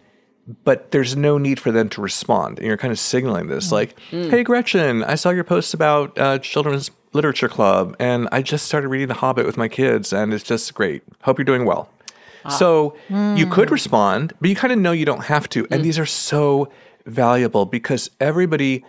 but 0.63 0.91
there's 0.91 1.15
no 1.15 1.37
need 1.37 1.59
for 1.59 1.71
them 1.71 1.89
to 1.89 2.01
respond. 2.01 2.57
And 2.57 2.67
you're 2.67 2.77
kind 2.77 2.91
of 2.91 2.99
signaling 2.99 3.47
this 3.47 3.71
like, 3.71 3.99
hey, 4.09 4.43
Gretchen, 4.43 5.03
I 5.03 5.15
saw 5.15 5.29
your 5.29 5.43
post 5.43 5.73
about 5.73 6.17
uh, 6.17 6.39
Children's 6.39 6.91
Literature 7.13 7.49
Club, 7.49 7.95
and 7.99 8.27
I 8.31 8.41
just 8.41 8.65
started 8.65 8.87
reading 8.87 9.07
The 9.07 9.13
Hobbit 9.15 9.45
with 9.45 9.57
my 9.57 9.67
kids, 9.67 10.13
and 10.13 10.33
it's 10.33 10.43
just 10.43 10.73
great. 10.73 11.03
Hope 11.23 11.37
you're 11.37 11.45
doing 11.45 11.65
well. 11.65 11.89
Ah. 12.45 12.49
So 12.49 12.95
you 13.09 13.45
could 13.47 13.69
hmm. 13.69 13.73
respond, 13.73 14.33
but 14.39 14.49
you 14.49 14.55
kind 14.55 14.73
of 14.73 14.79
know 14.79 14.91
you 14.91 15.05
don't 15.05 15.25
have 15.25 15.47
to. 15.49 15.67
And 15.71 15.81
hmm. 15.81 15.83
these 15.83 15.99
are 15.99 16.05
so 16.05 16.71
valuable 17.05 17.65
because 17.65 18.09
everybody 18.19 18.83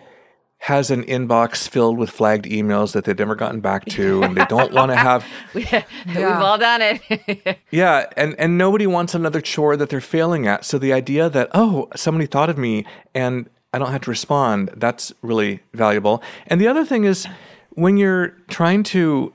has 0.63 0.89
an 0.89 1.03
inbox 1.03 1.67
filled 1.67 1.97
with 1.97 2.09
flagged 2.09 2.45
emails 2.45 2.93
that 2.93 3.03
they've 3.03 3.19
never 3.19 3.35
gotten 3.35 3.59
back 3.59 3.83
to, 3.83 4.23
and 4.23 4.37
they 4.37 4.45
don't 4.45 4.71
want 4.71 4.91
to 4.91 4.95
have 4.95 5.25
We've 5.53 6.17
all 6.17 6.57
done 6.57 6.81
it. 6.81 7.59
yeah, 7.71 8.05
and 8.15 8.33
and 8.39 8.57
nobody 8.57 8.87
wants 8.87 9.13
another 9.13 9.41
chore 9.41 9.75
that 9.75 9.89
they're 9.89 9.99
failing 9.99 10.47
at. 10.47 10.63
So 10.63 10.77
the 10.77 10.93
idea 10.93 11.29
that 11.29 11.49
oh, 11.53 11.89
somebody 11.97 12.27
thought 12.27 12.49
of 12.49 12.57
me 12.57 12.85
and 13.13 13.49
I 13.73 13.79
don't 13.79 13.91
have 13.91 14.03
to 14.03 14.09
respond, 14.09 14.69
that's 14.77 15.11
really 15.21 15.59
valuable. 15.73 16.23
And 16.47 16.61
the 16.61 16.67
other 16.67 16.85
thing 16.85 17.03
is 17.03 17.27
when 17.71 17.97
you're 17.97 18.29
trying 18.47 18.83
to 18.83 19.33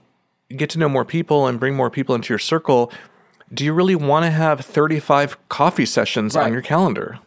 get 0.57 0.71
to 0.71 0.79
know 0.79 0.89
more 0.89 1.05
people 1.05 1.47
and 1.47 1.61
bring 1.61 1.75
more 1.75 1.91
people 1.91 2.15
into 2.15 2.33
your 2.33 2.39
circle, 2.39 2.91
do 3.53 3.65
you 3.65 3.73
really 3.73 3.95
want 3.95 4.25
to 4.25 4.31
have 4.31 4.61
35 4.61 5.49
coffee 5.49 5.87
sessions 5.87 6.37
on 6.37 6.53
your 6.53 6.63
calendar? 6.63 7.19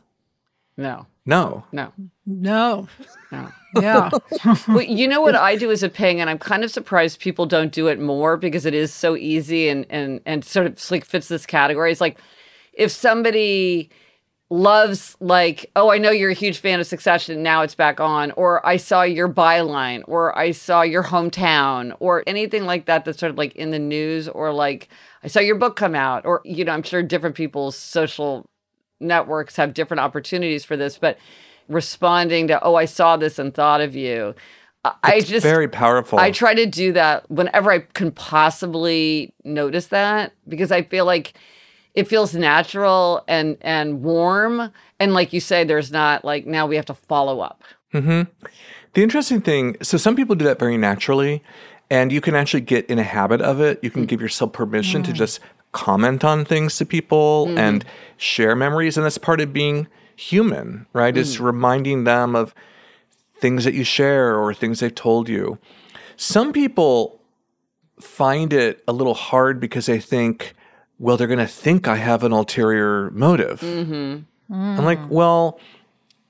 no, 0.77 1.05
No. 1.25 1.63
no, 1.71 1.93
No. 2.25 2.87
no. 3.31 3.51
Yeah. 3.75 4.09
well, 4.67 4.81
you 4.81 5.07
know 5.07 5.21
what 5.21 5.35
I 5.35 5.55
do 5.55 5.71
as 5.71 5.81
a 5.83 5.87
ping, 5.89 6.19
and 6.19 6.29
I'm 6.29 6.37
kind 6.39 6.63
of 6.65 6.71
surprised 6.71 7.19
people 7.21 7.45
don't 7.45 7.71
do 7.71 7.87
it 7.87 7.99
more 7.99 8.35
because 8.35 8.65
it 8.65 8.73
is 8.73 8.93
so 8.93 9.15
easy 9.15 9.69
and 9.69 9.85
and 9.89 10.19
and 10.25 10.43
sort 10.43 10.65
of 10.67 10.91
like 10.91 11.05
fits 11.05 11.29
this 11.29 11.45
category. 11.45 11.91
It's 11.91 12.01
like 12.01 12.17
if 12.73 12.91
somebody 12.91 13.89
loves 14.51 15.15
like, 15.21 15.71
oh, 15.77 15.89
I 15.89 15.97
know 15.97 16.11
you're 16.11 16.29
a 16.29 16.35
huge 16.35 16.59
fan 16.59 16.81
of 16.81 16.85
Succession. 16.85 17.41
Now 17.41 17.61
it's 17.61 17.73
back 17.73 18.01
on, 18.01 18.31
or 18.31 18.63
I 18.67 18.75
saw 18.75 19.01
your 19.03 19.29
byline, 19.29 20.03
or 20.07 20.37
I 20.37 20.51
saw 20.51 20.81
your 20.81 21.03
hometown, 21.03 21.95
or 21.99 22.23
anything 22.27 22.65
like 22.65 22.85
that 22.85 23.05
that's 23.05 23.17
sort 23.17 23.31
of 23.31 23.37
like 23.37 23.55
in 23.55 23.71
the 23.71 23.79
news, 23.79 24.27
or 24.27 24.51
like 24.51 24.89
I 25.23 25.27
saw 25.27 25.39
your 25.39 25.55
book 25.55 25.77
come 25.77 25.95
out, 25.95 26.25
or 26.25 26.41
you 26.43 26.65
know, 26.65 26.73
I'm 26.73 26.83
sure 26.83 27.01
different 27.01 27.35
people's 27.35 27.77
social 27.77 28.49
networks 28.99 29.55
have 29.55 29.73
different 29.73 30.01
opportunities 30.01 30.65
for 30.65 30.75
this, 30.75 30.97
but 30.97 31.17
responding 31.69 32.49
to, 32.49 32.61
oh, 32.61 32.75
I 32.75 32.85
saw 32.85 33.15
this 33.15 33.39
and 33.39 33.53
thought 33.53 33.79
of 33.79 33.95
you. 33.95 34.35
I 35.03 35.21
just 35.21 35.43
very 35.45 35.67
powerful. 35.67 36.19
I 36.19 36.31
try 36.31 36.55
to 36.55 36.65
do 36.65 36.91
that 36.93 37.29
whenever 37.29 37.71
I 37.71 37.79
can 37.79 38.11
possibly 38.11 39.33
notice 39.45 39.87
that 39.87 40.33
because 40.47 40.71
I 40.71 40.81
feel 40.81 41.05
like 41.05 41.33
it 41.93 42.07
feels 42.07 42.33
natural 42.33 43.23
and 43.27 43.57
and 43.61 44.01
warm 44.01 44.71
and 44.99 45.13
like 45.13 45.33
you 45.33 45.39
say 45.39 45.63
there's 45.63 45.91
not 45.91 46.23
like 46.23 46.45
now 46.45 46.65
we 46.65 46.75
have 46.75 46.85
to 46.85 46.93
follow 46.93 47.39
up 47.39 47.63
mm-hmm. 47.93 48.29
the 48.93 49.03
interesting 49.03 49.41
thing 49.41 49.75
so 49.81 49.97
some 49.97 50.15
people 50.15 50.35
do 50.35 50.45
that 50.45 50.59
very 50.59 50.77
naturally 50.77 51.43
and 51.89 52.11
you 52.11 52.21
can 52.21 52.35
actually 52.35 52.61
get 52.61 52.85
in 52.85 52.99
a 52.99 53.03
habit 53.03 53.41
of 53.41 53.59
it 53.59 53.79
you 53.83 53.89
can 53.89 54.05
mm. 54.05 54.07
give 54.07 54.21
yourself 54.21 54.51
permission 54.53 55.01
mm. 55.01 55.05
to 55.05 55.13
just 55.13 55.39
comment 55.71 56.23
on 56.23 56.43
things 56.43 56.77
to 56.77 56.85
people 56.85 57.47
mm. 57.47 57.57
and 57.57 57.85
share 58.17 58.55
memories 58.55 58.97
and 58.97 59.05
that's 59.05 59.17
part 59.17 59.41
of 59.41 59.53
being 59.53 59.87
human 60.15 60.85
right 60.93 61.15
mm. 61.15 61.17
is 61.17 61.39
reminding 61.39 62.03
them 62.03 62.35
of 62.35 62.53
things 63.39 63.63
that 63.63 63.73
you 63.73 63.83
share 63.83 64.37
or 64.37 64.53
things 64.53 64.79
they've 64.79 64.95
told 64.95 65.27
you 65.27 65.57
some 66.15 66.53
people 66.53 67.19
find 67.99 68.53
it 68.53 68.83
a 68.87 68.93
little 68.93 69.13
hard 69.13 69.59
because 69.59 69.85
they 69.85 69.99
think 69.99 70.53
well, 71.01 71.17
they're 71.17 71.25
going 71.25 71.39
to 71.39 71.47
think 71.47 71.87
I 71.87 71.95
have 71.95 72.23
an 72.23 72.31
ulterior 72.31 73.09
motive. 73.09 73.59
Mm-hmm. 73.61 73.93
Mm. 73.93 74.25
I'm 74.49 74.85
like, 74.85 74.99
well, 75.09 75.59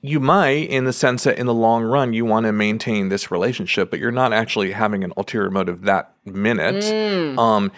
you 0.00 0.18
might 0.18 0.70
in 0.70 0.84
the 0.84 0.94
sense 0.94 1.24
that 1.24 1.38
in 1.38 1.44
the 1.44 1.52
long 1.52 1.84
run, 1.84 2.14
you 2.14 2.24
want 2.24 2.46
to 2.46 2.52
maintain 2.52 3.10
this 3.10 3.30
relationship, 3.30 3.90
but 3.90 4.00
you're 4.00 4.10
not 4.10 4.32
actually 4.32 4.72
having 4.72 5.04
an 5.04 5.12
ulterior 5.18 5.50
motive 5.50 5.82
that 5.82 6.14
minute. 6.24 6.84
Mm. 6.84 7.38
Um, 7.38 7.70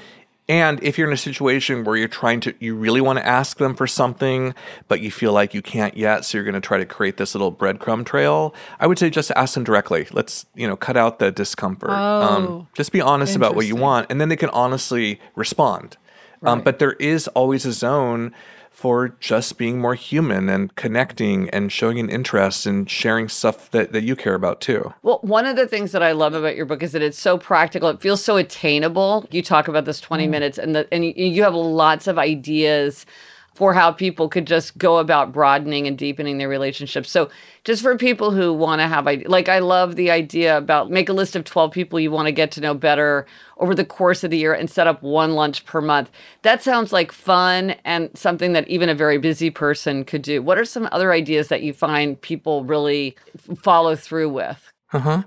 and 0.49 0.81
if 0.85 0.97
you're 0.97 1.09
in 1.09 1.13
a 1.13 1.17
situation 1.17 1.83
where 1.83 1.97
you're 1.97 2.07
trying 2.07 2.39
to, 2.41 2.55
you 2.61 2.77
really 2.77 3.01
want 3.01 3.19
to 3.19 3.27
ask 3.27 3.59
them 3.59 3.75
for 3.75 3.89
something, 3.89 4.55
but 4.87 5.01
you 5.01 5.11
feel 5.11 5.33
like 5.33 5.53
you 5.53 5.63
can't 5.63 5.97
yet, 5.97 6.25
so 6.25 6.39
you're 6.39 6.45
going 6.45 6.55
to 6.55 6.61
try 6.61 6.79
to 6.79 6.87
create 6.87 7.17
this 7.17 7.35
little 7.35 7.51
breadcrumb 7.51 8.07
trail. 8.07 8.55
I 8.79 8.87
would 8.87 9.01
say 9.01 9.11
just 9.11 9.33
ask 9.35 9.55
them 9.55 9.65
directly. 9.65 10.07
Let's, 10.13 10.47
you 10.55 10.69
know, 10.69 10.77
cut 10.77 10.97
out 10.97 11.19
the 11.19 11.33
discomfort. 11.33 11.91
Um, 11.91 11.97
oh, 11.97 12.37
um, 12.37 12.69
just 12.75 12.93
be 12.93 13.01
honest 13.01 13.35
about 13.35 13.57
what 13.57 13.67
you 13.67 13.75
want, 13.75 14.07
and 14.11 14.21
then 14.21 14.29
they 14.29 14.37
can 14.37 14.51
honestly 14.51 15.19
respond. 15.35 15.97
Um, 16.45 16.47
right. 16.47 16.59
Um, 16.59 16.65
but 16.65 16.79
there 16.79 16.93
is 16.93 17.29
always 17.29 17.67
a 17.67 17.73
zone 17.73 18.35
for 18.71 19.11
just 19.21 19.57
being 19.57 19.81
more 19.81 19.95
human 19.95 20.49
and 20.49 20.75
connecting 20.75 21.49
and 21.51 21.71
showing 21.71 22.01
an 22.01 22.11
interest 22.11 22.67
and 22.67 22.91
sharing 22.91 23.29
stuff 23.29 23.71
that, 23.71 23.93
that 23.93 24.03
you 24.03 24.17
care 24.17 24.35
about 24.35 24.61
too. 24.61 24.93
Well, 25.03 25.21
one 25.23 25.47
of 25.47 25.55
the 25.55 25.69
things 25.69 25.93
that 25.93 26.03
I 26.03 26.11
love 26.11 26.35
about 26.35 26.57
your 26.57 26.67
book 26.67 26.83
is 26.83 26.91
that 26.91 27.01
it's 27.01 27.19
so 27.19 27.39
practical. 27.39 27.89
It 27.89 28.01
feels 28.01 28.23
so 28.23 28.37
attainable. 28.37 29.27
You 29.31 29.43
talk 29.43 29.69
about 29.69 29.85
this 29.85 30.01
20 30.01 30.27
mm. 30.27 30.31
minutes 30.31 30.59
and 30.59 30.75
the, 30.75 30.93
and 30.93 31.05
you, 31.05 31.13
you 31.15 31.45
have 31.45 31.55
lots 31.55 32.09
of 32.09 32.19
ideas 32.19 33.07
for 33.55 33.73
how 33.73 33.93
people 33.93 34.29
could 34.29 34.47
just 34.47 34.77
go 34.77 34.99
about 34.99 35.33
broadening 35.33 35.87
and 35.87 35.97
deepening 35.97 36.39
their 36.39 36.49
relationships. 36.49 37.11
So, 37.11 37.31
just 37.63 37.83
for 37.83 37.97
people 37.97 38.31
who 38.31 38.53
want 38.53 38.81
to 38.81 38.89
have 38.89 39.07
like 39.27 39.49
I 39.49 39.61
love 39.61 39.97
the 39.97 40.11
idea 40.11 40.59
about 40.59 40.91
make 40.91 41.09
a 41.09 41.13
list 41.13 41.35
of 41.35 41.45
12 41.45 41.73
people 41.73 41.99
you 41.99 42.11
want 42.11 42.27
to 42.27 42.33
get 42.33 42.51
to 42.53 42.61
know 42.61 42.75
better 42.75 43.27
over 43.57 43.75
the 43.75 43.85
course 43.85 44.23
of 44.23 44.31
the 44.31 44.39
year 44.39 44.53
and 44.53 44.69
set 44.69 44.87
up 44.87 45.03
one 45.03 45.35
lunch 45.35 45.65
per 45.65 45.81
month. 45.81 46.11
That 46.43 46.63
sounds 46.63 46.93
like 46.93 47.13
fun 47.13 47.77
and 47.85 48.11
something 48.15 48.53
that 48.53 48.69
even 48.69 48.89
a 48.89 48.95
very 48.95 49.19
busy 49.19 49.51
person 49.51 50.05
could 50.05 50.23
do. 50.23 50.43
What 50.43 50.59
are 50.59 50.65
some 50.65 50.89
other 50.93 51.13
ideas 51.13 51.49
that 51.49 51.63
you 51.63 51.73
find 51.73 52.21
people 52.21 52.65
really 52.65 53.17
follow 53.57 53.97
through 53.97 54.31
with? 54.31 54.73
Uh-huh. 54.93 55.23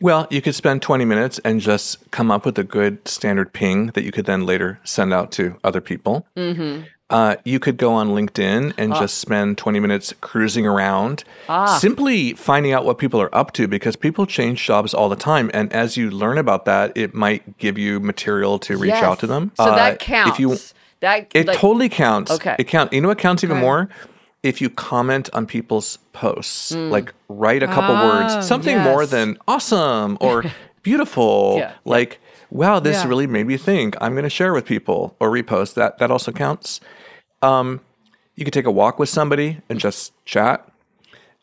Well, 0.00 0.28
you 0.30 0.40
could 0.40 0.54
spend 0.54 0.80
20 0.80 1.04
minutes 1.04 1.40
and 1.44 1.60
just 1.60 2.08
come 2.12 2.30
up 2.30 2.46
with 2.46 2.56
a 2.58 2.64
good 2.64 3.06
standard 3.08 3.52
ping 3.52 3.88
that 3.88 4.04
you 4.04 4.12
could 4.12 4.26
then 4.26 4.46
later 4.46 4.78
send 4.84 5.12
out 5.12 5.32
to 5.32 5.58
other 5.64 5.80
people. 5.80 6.26
Mm-hmm. 6.36 6.84
Uh, 7.10 7.36
you 7.44 7.58
could 7.58 7.78
go 7.78 7.94
on 7.94 8.10
LinkedIn 8.10 8.74
and 8.76 8.92
ah. 8.92 9.00
just 9.00 9.16
spend 9.18 9.56
20 9.56 9.80
minutes 9.80 10.12
cruising 10.20 10.66
around, 10.66 11.24
ah. 11.48 11.78
simply 11.78 12.34
finding 12.34 12.72
out 12.72 12.84
what 12.84 12.98
people 12.98 13.18
are 13.18 13.34
up 13.34 13.52
to 13.52 13.66
because 13.66 13.96
people 13.96 14.26
change 14.26 14.62
jobs 14.62 14.92
all 14.92 15.08
the 15.08 15.16
time. 15.16 15.50
And 15.54 15.72
as 15.72 15.96
you 15.96 16.10
learn 16.10 16.36
about 16.36 16.66
that, 16.66 16.94
it 16.94 17.14
might 17.14 17.56
give 17.56 17.78
you 17.78 17.98
material 17.98 18.58
to 18.60 18.76
reach 18.76 18.90
yes. 18.90 19.02
out 19.02 19.20
to 19.20 19.26
them. 19.26 19.52
So 19.56 19.64
uh, 19.64 19.76
that 19.76 20.00
counts. 20.00 20.32
If 20.32 20.40
you, 20.40 20.56
that 21.00 21.30
it 21.34 21.46
like, 21.46 21.56
totally 21.56 21.88
counts. 21.88 22.30
Okay. 22.30 22.56
It 22.58 22.64
count. 22.64 22.92
You 22.92 23.00
know 23.00 23.08
what 23.08 23.18
counts 23.18 23.42
even 23.42 23.56
okay. 23.56 23.64
more? 23.64 23.88
If 24.42 24.60
you 24.60 24.68
comment 24.68 25.30
on 25.32 25.46
people's 25.46 25.98
posts, 26.12 26.72
mm. 26.72 26.90
like 26.90 27.14
write 27.28 27.62
a 27.62 27.66
couple 27.66 27.94
words, 27.94 28.34
oh, 28.36 28.40
something 28.42 28.76
yes. 28.76 28.84
more 28.84 29.06
than 29.06 29.38
awesome 29.48 30.18
or 30.20 30.44
beautiful, 30.82 31.56
yeah. 31.58 31.72
like 31.86 32.20
wow, 32.50 32.80
this 32.80 33.02
yeah. 33.02 33.08
really 33.08 33.26
made 33.26 33.46
me 33.46 33.56
think. 33.56 33.96
I'm 34.00 34.12
going 34.12 34.24
to 34.24 34.30
share 34.30 34.52
with 34.52 34.64
people 34.64 35.16
or 35.20 35.30
repost 35.30 35.74
that. 35.74 35.98
That 35.98 36.10
also 36.10 36.32
counts. 36.32 36.80
Um, 37.42 37.80
you 38.34 38.44
could 38.44 38.54
take 38.54 38.66
a 38.66 38.70
walk 38.70 38.98
with 38.98 39.08
somebody 39.08 39.60
and 39.68 39.80
just 39.80 40.12
chat. 40.24 40.68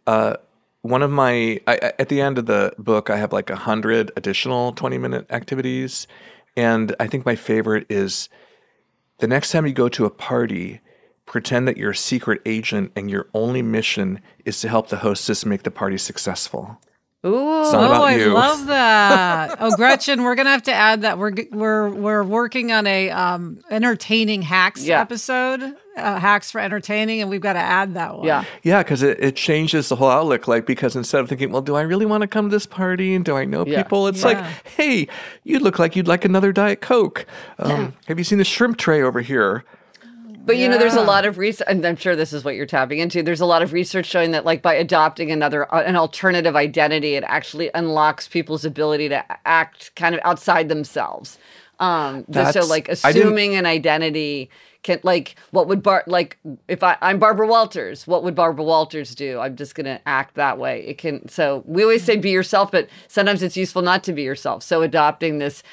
Uh, 0.07 0.37
one 0.81 1.01
of 1.01 1.11
my 1.11 1.59
I, 1.67 1.93
at 1.99 2.09
the 2.09 2.21
end 2.21 2.37
of 2.37 2.45
the 2.45 2.73
book, 2.77 3.09
I 3.09 3.17
have 3.17 3.33
like 3.33 3.49
a 3.49 3.55
hundred 3.55 4.11
additional 4.15 4.71
20 4.73 4.97
minute 4.97 5.25
activities, 5.31 6.07
and 6.55 6.95
I 6.99 7.07
think 7.07 7.25
my 7.25 7.35
favorite 7.35 7.85
is 7.89 8.29
the 9.17 9.27
next 9.27 9.51
time 9.51 9.65
you 9.65 9.73
go 9.73 9.89
to 9.89 10.05
a 10.05 10.09
party. 10.09 10.81
Pretend 11.25 11.67
that 11.67 11.75
you're 11.75 11.91
a 11.91 11.95
secret 11.95 12.39
agent 12.45 12.91
and 12.95 13.09
your 13.09 13.27
only 13.33 13.63
mission 13.63 14.21
is 14.45 14.61
to 14.61 14.69
help 14.69 14.89
the 14.89 14.97
hostess 14.97 15.43
make 15.43 15.63
the 15.63 15.71
party 15.71 15.97
successful. 15.97 16.79
Ooh, 17.25 17.33
oh, 17.35 18.03
I 18.03 18.17
love 18.17 18.65
that. 18.67 19.57
oh, 19.59 19.75
Gretchen, 19.75 20.23
we're 20.23 20.35
gonna 20.35 20.51
have 20.51 20.63
to 20.63 20.73
add 20.73 21.01
that 21.01 21.17
we're 21.17 21.33
we're 21.51 21.89
we're 21.89 22.23
working 22.23 22.71
on 22.71 22.85
a 22.85 23.09
um, 23.09 23.59
entertaining 23.71 24.43
hacks 24.43 24.83
yeah. 24.83 25.01
episode, 25.01 25.63
uh, 25.97 26.19
hacks 26.19 26.51
for 26.51 26.61
entertaining, 26.61 27.21
and 27.21 27.31
we've 27.31 27.41
got 27.41 27.53
to 27.53 27.59
add 27.59 27.95
that 27.95 28.15
one. 28.17 28.27
Yeah, 28.27 28.43
yeah, 28.61 28.83
because 28.83 29.01
it, 29.01 29.19
it 29.19 29.35
changes 29.35 29.89
the 29.89 29.95
whole 29.95 30.09
outlook. 30.09 30.47
Like 30.47 30.67
because 30.67 30.95
instead 30.95 31.21
of 31.21 31.27
thinking, 31.29 31.51
well, 31.51 31.63
do 31.63 31.75
I 31.75 31.81
really 31.81 32.05
want 32.05 32.21
to 32.21 32.27
come 32.27 32.49
to 32.49 32.55
this 32.55 32.67
party 32.67 33.15
and 33.15 33.25
do 33.25 33.35
I 33.35 33.45
know 33.45 33.65
yeah. 33.65 33.81
people? 33.81 34.07
It's 34.07 34.21
yeah. 34.21 34.27
like, 34.27 34.45
hey, 34.77 35.07
you 35.43 35.57
look 35.57 35.79
like 35.79 35.95
you'd 35.95 36.07
like 36.07 36.25
another 36.25 36.53
diet 36.53 36.81
coke. 36.81 37.25
Um, 37.57 37.95
have 38.05 38.19
you 38.19 38.23
seen 38.23 38.37
the 38.37 38.45
shrimp 38.45 38.77
tray 38.77 39.01
over 39.01 39.21
here? 39.21 39.65
But 40.45 40.57
you 40.57 40.69
know, 40.69 40.77
there's 40.77 40.95
a 40.95 41.01
lot 41.01 41.25
of 41.25 41.37
research, 41.37 41.67
and 41.67 41.83
I'm 41.85 41.95
sure 41.95 42.15
this 42.15 42.31
is 42.31 42.43
what 42.43 42.55
you're 42.55 42.67
tapping 42.67 42.99
into. 42.99 43.23
There's 43.23 43.41
a 43.41 43.45
lot 43.45 43.63
of 43.63 43.73
research 43.73 44.05
showing 44.05 44.31
that, 44.31 44.45
like, 44.45 44.61
by 44.61 44.75
adopting 44.75 45.31
another, 45.31 45.73
uh, 45.73 45.81
an 45.81 45.95
alternative 45.95 46.55
identity, 46.55 47.15
it 47.15 47.23
actually 47.25 47.71
unlocks 47.73 48.27
people's 48.27 48.63
ability 48.63 49.09
to 49.09 49.25
act 49.47 49.95
kind 49.95 50.13
of 50.13 50.21
outside 50.23 50.69
themselves. 50.69 51.39
Um, 51.79 52.25
so, 52.51 52.65
like, 52.65 52.87
assuming 52.89 53.55
an 53.55 53.65
identity 53.65 54.49
can, 54.83 54.99
like, 55.03 55.35
what 55.49 55.67
would 55.67 55.81
Bar, 55.81 56.03
like, 56.05 56.37
if 56.67 56.83
I, 56.83 56.95
I'm 57.01 57.17
Barbara 57.17 57.47
Walters, 57.47 58.05
what 58.05 58.23
would 58.23 58.35
Barbara 58.35 58.63
Walters 58.63 59.15
do? 59.15 59.39
I'm 59.39 59.55
just 59.55 59.73
going 59.73 59.85
to 59.85 59.99
act 60.07 60.35
that 60.35 60.59
way. 60.59 60.85
It 60.85 60.99
can, 60.99 61.27
so 61.27 61.63
we 61.65 61.81
always 61.81 62.03
say 62.03 62.17
be 62.17 62.29
yourself, 62.29 62.71
but 62.71 62.87
sometimes 63.07 63.41
it's 63.41 63.57
useful 63.57 63.81
not 63.81 64.03
to 64.03 64.13
be 64.13 64.21
yourself. 64.21 64.61
So, 64.63 64.83
adopting 64.83 65.39
this 65.39 65.63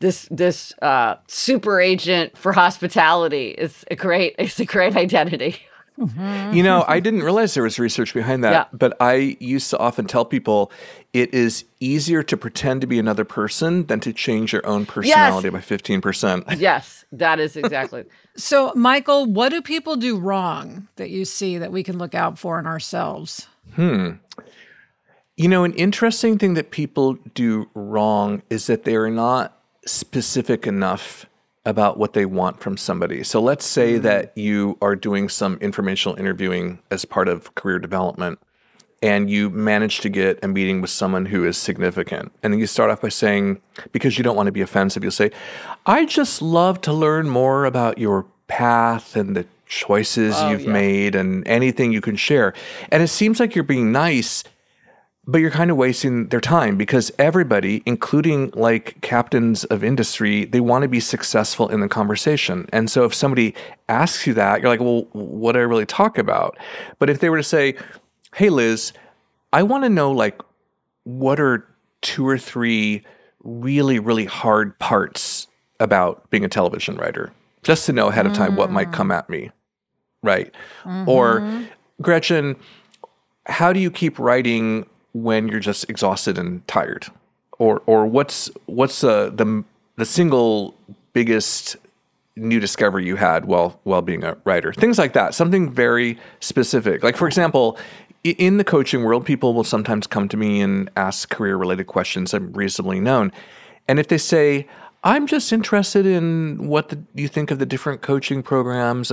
this 0.00 0.26
this 0.30 0.72
uh, 0.82 1.16
super 1.28 1.80
agent 1.80 2.36
for 2.36 2.52
hospitality 2.52 3.50
is 3.50 3.84
a 3.90 3.96
great 3.96 4.34
it's 4.38 4.58
a 4.58 4.64
great 4.64 4.96
identity. 4.96 5.56
Mm-hmm. 5.98 6.54
You 6.56 6.62
know, 6.62 6.84
I 6.88 6.98
didn't 6.98 7.22
realize 7.22 7.52
there 7.52 7.62
was 7.62 7.78
research 7.78 8.14
behind 8.14 8.42
that, 8.42 8.52
yeah. 8.52 8.64
but 8.72 8.96
I 9.00 9.36
used 9.38 9.68
to 9.70 9.78
often 9.78 10.06
tell 10.06 10.24
people 10.24 10.72
it 11.12 11.34
is 11.34 11.66
easier 11.78 12.22
to 12.22 12.36
pretend 12.38 12.80
to 12.80 12.86
be 12.86 12.98
another 12.98 13.26
person 13.26 13.84
than 13.86 14.00
to 14.00 14.12
change 14.14 14.54
your 14.54 14.66
own 14.66 14.86
personality 14.86 15.50
yes. 15.52 15.52
by 15.52 15.76
15%. 15.76 16.56
Yes, 16.58 17.04
that 17.12 17.38
is 17.38 17.54
exactly. 17.54 18.04
so, 18.36 18.72
Michael, 18.74 19.26
what 19.26 19.50
do 19.50 19.60
people 19.60 19.96
do 19.96 20.18
wrong 20.18 20.88
that 20.96 21.10
you 21.10 21.26
see 21.26 21.58
that 21.58 21.70
we 21.70 21.82
can 21.82 21.98
look 21.98 22.14
out 22.14 22.38
for 22.38 22.58
in 22.58 22.66
ourselves? 22.66 23.46
Hmm. 23.74 24.12
You 25.36 25.48
know, 25.48 25.64
an 25.64 25.74
interesting 25.74 26.38
thing 26.38 26.54
that 26.54 26.70
people 26.70 27.14
do 27.34 27.68
wrong 27.74 28.42
is 28.48 28.68
that 28.68 28.84
they 28.84 28.96
are 28.96 29.10
not 29.10 29.59
specific 29.90 30.66
enough 30.66 31.26
about 31.66 31.98
what 31.98 32.14
they 32.14 32.24
want 32.24 32.60
from 32.60 32.76
somebody. 32.76 33.22
So 33.22 33.40
let's 33.40 33.66
say 33.66 33.94
mm-hmm. 33.94 34.02
that 34.04 34.36
you 34.36 34.78
are 34.80 34.96
doing 34.96 35.28
some 35.28 35.56
informational 35.60 36.18
interviewing 36.18 36.78
as 36.90 37.04
part 37.04 37.28
of 37.28 37.54
career 37.54 37.78
development 37.78 38.38
and 39.02 39.30
you 39.30 39.48
manage 39.50 40.00
to 40.00 40.08
get 40.08 40.38
a 40.42 40.48
meeting 40.48 40.80
with 40.80 40.90
someone 40.90 41.26
who 41.26 41.46
is 41.46 41.56
significant. 41.56 42.32
And 42.42 42.52
then 42.52 42.60
you 42.60 42.66
start 42.66 42.90
off 42.90 43.00
by 43.00 43.08
saying, 43.08 43.60
because 43.92 44.18
you 44.18 44.24
don't 44.24 44.36
want 44.36 44.46
to 44.46 44.52
be 44.52 44.60
offensive, 44.60 45.02
you'll 45.02 45.10
say, 45.10 45.30
I 45.86 46.04
just 46.04 46.42
love 46.42 46.80
to 46.82 46.92
learn 46.92 47.28
more 47.28 47.64
about 47.64 47.98
your 47.98 48.26
path 48.46 49.16
and 49.16 49.34
the 49.34 49.46
choices 49.66 50.34
oh, 50.36 50.50
you've 50.50 50.64
yeah. 50.64 50.72
made 50.72 51.14
and 51.14 51.46
anything 51.46 51.92
you 51.92 52.00
can 52.00 52.16
share. 52.16 52.52
And 52.90 53.02
it 53.02 53.08
seems 53.08 53.40
like 53.40 53.54
you're 53.54 53.64
being 53.64 53.90
nice 53.92 54.44
but 55.30 55.40
you're 55.40 55.50
kind 55.50 55.70
of 55.70 55.76
wasting 55.76 56.26
their 56.28 56.40
time 56.40 56.76
because 56.76 57.12
everybody, 57.16 57.84
including 57.86 58.50
like 58.54 59.00
captains 59.00 59.62
of 59.64 59.84
industry, 59.84 60.44
they 60.44 60.58
want 60.58 60.82
to 60.82 60.88
be 60.88 60.98
successful 60.98 61.68
in 61.68 61.78
the 61.78 61.88
conversation. 61.88 62.68
And 62.72 62.90
so 62.90 63.04
if 63.04 63.14
somebody 63.14 63.54
asks 63.88 64.26
you 64.26 64.34
that, 64.34 64.60
you're 64.60 64.68
like, 64.68 64.80
well, 64.80 65.06
what 65.12 65.52
do 65.52 65.60
I 65.60 65.62
really 65.62 65.86
talk 65.86 66.18
about? 66.18 66.58
But 66.98 67.10
if 67.10 67.20
they 67.20 67.30
were 67.30 67.36
to 67.36 67.44
say, 67.44 67.76
hey, 68.34 68.50
Liz, 68.50 68.92
I 69.52 69.62
want 69.62 69.84
to 69.84 69.88
know 69.88 70.10
like 70.10 70.40
what 71.04 71.38
are 71.38 71.64
two 72.02 72.26
or 72.26 72.36
three 72.36 73.04
really, 73.44 74.00
really 74.00 74.24
hard 74.24 74.76
parts 74.80 75.46
about 75.78 76.28
being 76.30 76.44
a 76.44 76.48
television 76.48 76.96
writer, 76.96 77.32
just 77.62 77.86
to 77.86 77.92
know 77.92 78.08
ahead 78.08 78.26
of 78.26 78.32
time 78.32 78.52
mm. 78.52 78.56
what 78.56 78.72
might 78.72 78.90
come 78.90 79.12
at 79.12 79.30
me. 79.30 79.52
Right. 80.24 80.52
Mm-hmm. 80.82 81.08
Or, 81.08 81.66
Gretchen, 82.02 82.56
how 83.46 83.72
do 83.72 83.78
you 83.78 83.92
keep 83.92 84.18
writing 84.18 84.86
when 85.12 85.48
you're 85.48 85.60
just 85.60 85.88
exhausted 85.88 86.38
and 86.38 86.66
tired, 86.66 87.06
or 87.58 87.82
or 87.86 88.06
what's 88.06 88.50
what's 88.66 89.02
uh, 89.04 89.30
the 89.30 89.64
the 89.96 90.04
single 90.04 90.74
biggest 91.12 91.76
new 92.36 92.60
discovery 92.60 93.04
you 93.06 93.16
had 93.16 93.44
while 93.44 93.80
while 93.84 94.02
being 94.02 94.24
a 94.24 94.36
writer? 94.44 94.72
Things 94.72 94.98
like 94.98 95.12
that. 95.14 95.34
Something 95.34 95.70
very 95.70 96.18
specific. 96.40 97.02
Like 97.02 97.16
for 97.16 97.26
example, 97.26 97.78
in 98.22 98.56
the 98.56 98.64
coaching 98.64 99.02
world, 99.02 99.24
people 99.24 99.54
will 99.54 99.64
sometimes 99.64 100.06
come 100.06 100.28
to 100.28 100.36
me 100.36 100.60
and 100.60 100.90
ask 100.96 101.30
career 101.30 101.56
related 101.56 101.86
questions. 101.86 102.34
I'm 102.34 102.52
reasonably 102.52 103.00
known, 103.00 103.32
and 103.88 103.98
if 103.98 104.08
they 104.08 104.18
say, 104.18 104.66
"I'm 105.04 105.26
just 105.26 105.52
interested 105.52 106.06
in 106.06 106.68
what 106.68 106.90
the, 106.90 106.98
you 107.14 107.28
think 107.28 107.50
of 107.50 107.58
the 107.58 107.66
different 107.66 108.02
coaching 108.02 108.42
programs," 108.42 109.12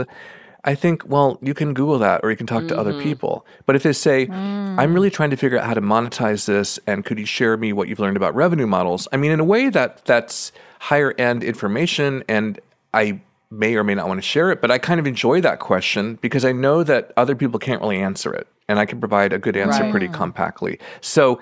I 0.68 0.76
think, 0.76 1.08
well, 1.08 1.40
you 1.42 1.54
can 1.54 1.74
Google 1.74 1.98
that 2.00 2.20
or 2.24 2.30
you 2.30 2.36
can 2.36 2.46
talk 2.46 2.60
mm-hmm. 2.60 2.68
to 2.68 2.78
other 2.78 2.92
mm-hmm. 2.92 3.04
people. 3.04 3.46
But 3.66 3.78
if 3.78 3.84
they 3.84 3.94
say, 3.94 4.28
mm. 4.28 4.78
I'm 4.78 4.94
really 4.94 5.10
trying 5.10 5.30
to 5.30 5.38
figure 5.38 5.58
out 5.58 5.66
how 5.66 5.74
to 5.74 5.82
monetize 5.82 6.46
this 6.46 6.78
and 6.86 7.06
could 7.06 7.18
you 7.18 7.26
share 7.26 7.56
me 7.56 7.72
what 7.72 7.88
you've 7.88 8.00
learned 8.00 8.18
about 8.18 8.36
revenue 8.36 8.68
models? 8.68 9.08
I 9.14 9.18
mean, 9.18 9.32
in 9.32 9.40
a 9.40 9.46
way 9.46 9.70
that 9.70 10.04
that's 10.04 10.52
higher 10.80 11.14
end 11.18 11.42
information 11.42 12.22
and 12.28 12.60
I 12.94 13.22
may 13.50 13.76
or 13.76 13.86
may 13.86 13.96
not 13.96 14.10
want 14.10 14.18
to 14.18 14.28
share 14.28 14.52
it, 14.52 14.60
but 14.60 14.70
I 14.70 14.78
kind 14.78 15.00
of 15.00 15.08
enjoy 15.08 15.40
that 15.40 15.60
question 15.60 16.20
because 16.22 16.44
I 16.44 16.52
know 16.52 16.84
that 16.84 17.14
other 17.16 17.34
people 17.34 17.60
can't 17.60 17.82
really 17.82 18.02
answer 18.02 18.34
it 18.34 18.46
and 18.68 18.78
I 18.78 18.86
can 18.86 19.00
provide 19.00 19.32
a 19.32 19.40
good 19.40 19.56
answer 19.56 19.84
right. 19.84 19.92
pretty 19.92 20.10
compactly. 20.10 20.80
So 21.00 21.40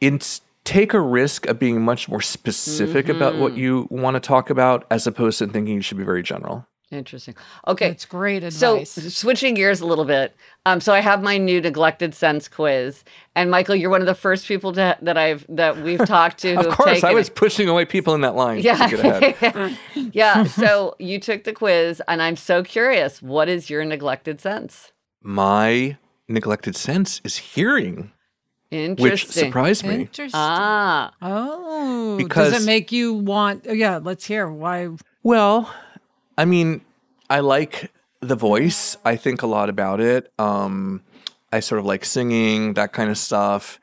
in 0.00 0.20
take 0.62 0.94
a 0.94 1.00
risk 1.00 1.46
of 1.46 1.58
being 1.58 1.82
much 1.82 2.08
more 2.08 2.22
specific 2.22 3.06
mm-hmm. 3.06 3.16
about 3.16 3.36
what 3.36 3.52
mm-hmm. 3.52 3.60
you 3.60 3.88
want 3.90 4.14
to 4.14 4.20
talk 4.20 4.48
about 4.48 4.86
as 4.92 5.08
opposed 5.08 5.40
to 5.40 5.48
thinking 5.48 5.74
you 5.74 5.82
should 5.82 5.98
be 5.98 6.04
very 6.04 6.22
general. 6.22 6.66
Interesting. 6.90 7.34
Okay. 7.66 7.88
That's 7.88 8.04
great 8.04 8.44
advice. 8.44 8.90
So 8.90 9.00
switching 9.08 9.54
gears 9.54 9.80
a 9.80 9.86
little 9.86 10.04
bit. 10.04 10.36
Um, 10.66 10.80
so 10.80 10.92
I 10.92 11.00
have 11.00 11.22
my 11.22 11.38
new 11.38 11.60
neglected 11.60 12.14
sense 12.14 12.46
quiz. 12.46 13.04
And 13.34 13.50
Michael, 13.50 13.74
you're 13.74 13.90
one 13.90 14.00
of 14.00 14.06
the 14.06 14.14
first 14.14 14.46
people 14.46 14.72
to, 14.74 14.96
that 15.00 15.16
I've 15.16 15.46
that 15.48 15.78
we've 15.82 15.98
talked 16.06 16.38
to. 16.38 16.54
of 16.58 16.76
course, 16.76 17.02
I 17.02 17.12
was 17.12 17.28
it. 17.28 17.34
pushing 17.34 17.68
away 17.68 17.84
people 17.84 18.14
in 18.14 18.20
that 18.20 18.34
line. 18.34 18.54
Yeah. 18.64 19.74
yeah. 20.12 20.44
So 20.44 20.94
you 20.98 21.18
took 21.18 21.44
the 21.44 21.52
quiz 21.52 22.00
and 22.08 22.22
I'm 22.22 22.36
so 22.36 22.62
curious. 22.62 23.20
What 23.20 23.48
is 23.48 23.68
your 23.68 23.84
neglected 23.84 24.40
sense? 24.40 24.92
My 25.22 25.96
neglected 26.28 26.76
sense 26.76 27.20
is 27.24 27.36
hearing. 27.36 28.12
Which 28.70 29.28
surprised 29.28 29.84
me. 29.84 29.94
Interesting. 29.94 30.32
Ah. 30.34 31.12
Oh. 31.22 32.16
Because 32.16 32.52
does 32.52 32.62
it 32.62 32.66
make 32.66 32.90
you 32.90 33.12
want 33.12 33.66
yeah, 33.66 33.98
let's 34.02 34.24
hear 34.24 34.48
why 34.48 34.88
well, 35.22 35.72
I 36.36 36.44
mean, 36.44 36.80
I 37.30 37.40
like 37.40 37.90
the 38.20 38.36
voice. 38.36 38.96
I 39.04 39.16
think 39.16 39.42
a 39.42 39.46
lot 39.46 39.68
about 39.68 40.00
it. 40.00 40.32
Um, 40.38 41.02
I 41.52 41.60
sort 41.60 41.78
of 41.78 41.86
like 41.86 42.04
singing, 42.04 42.74
that 42.74 42.92
kind 42.92 43.10
of 43.10 43.18
stuff. 43.18 43.80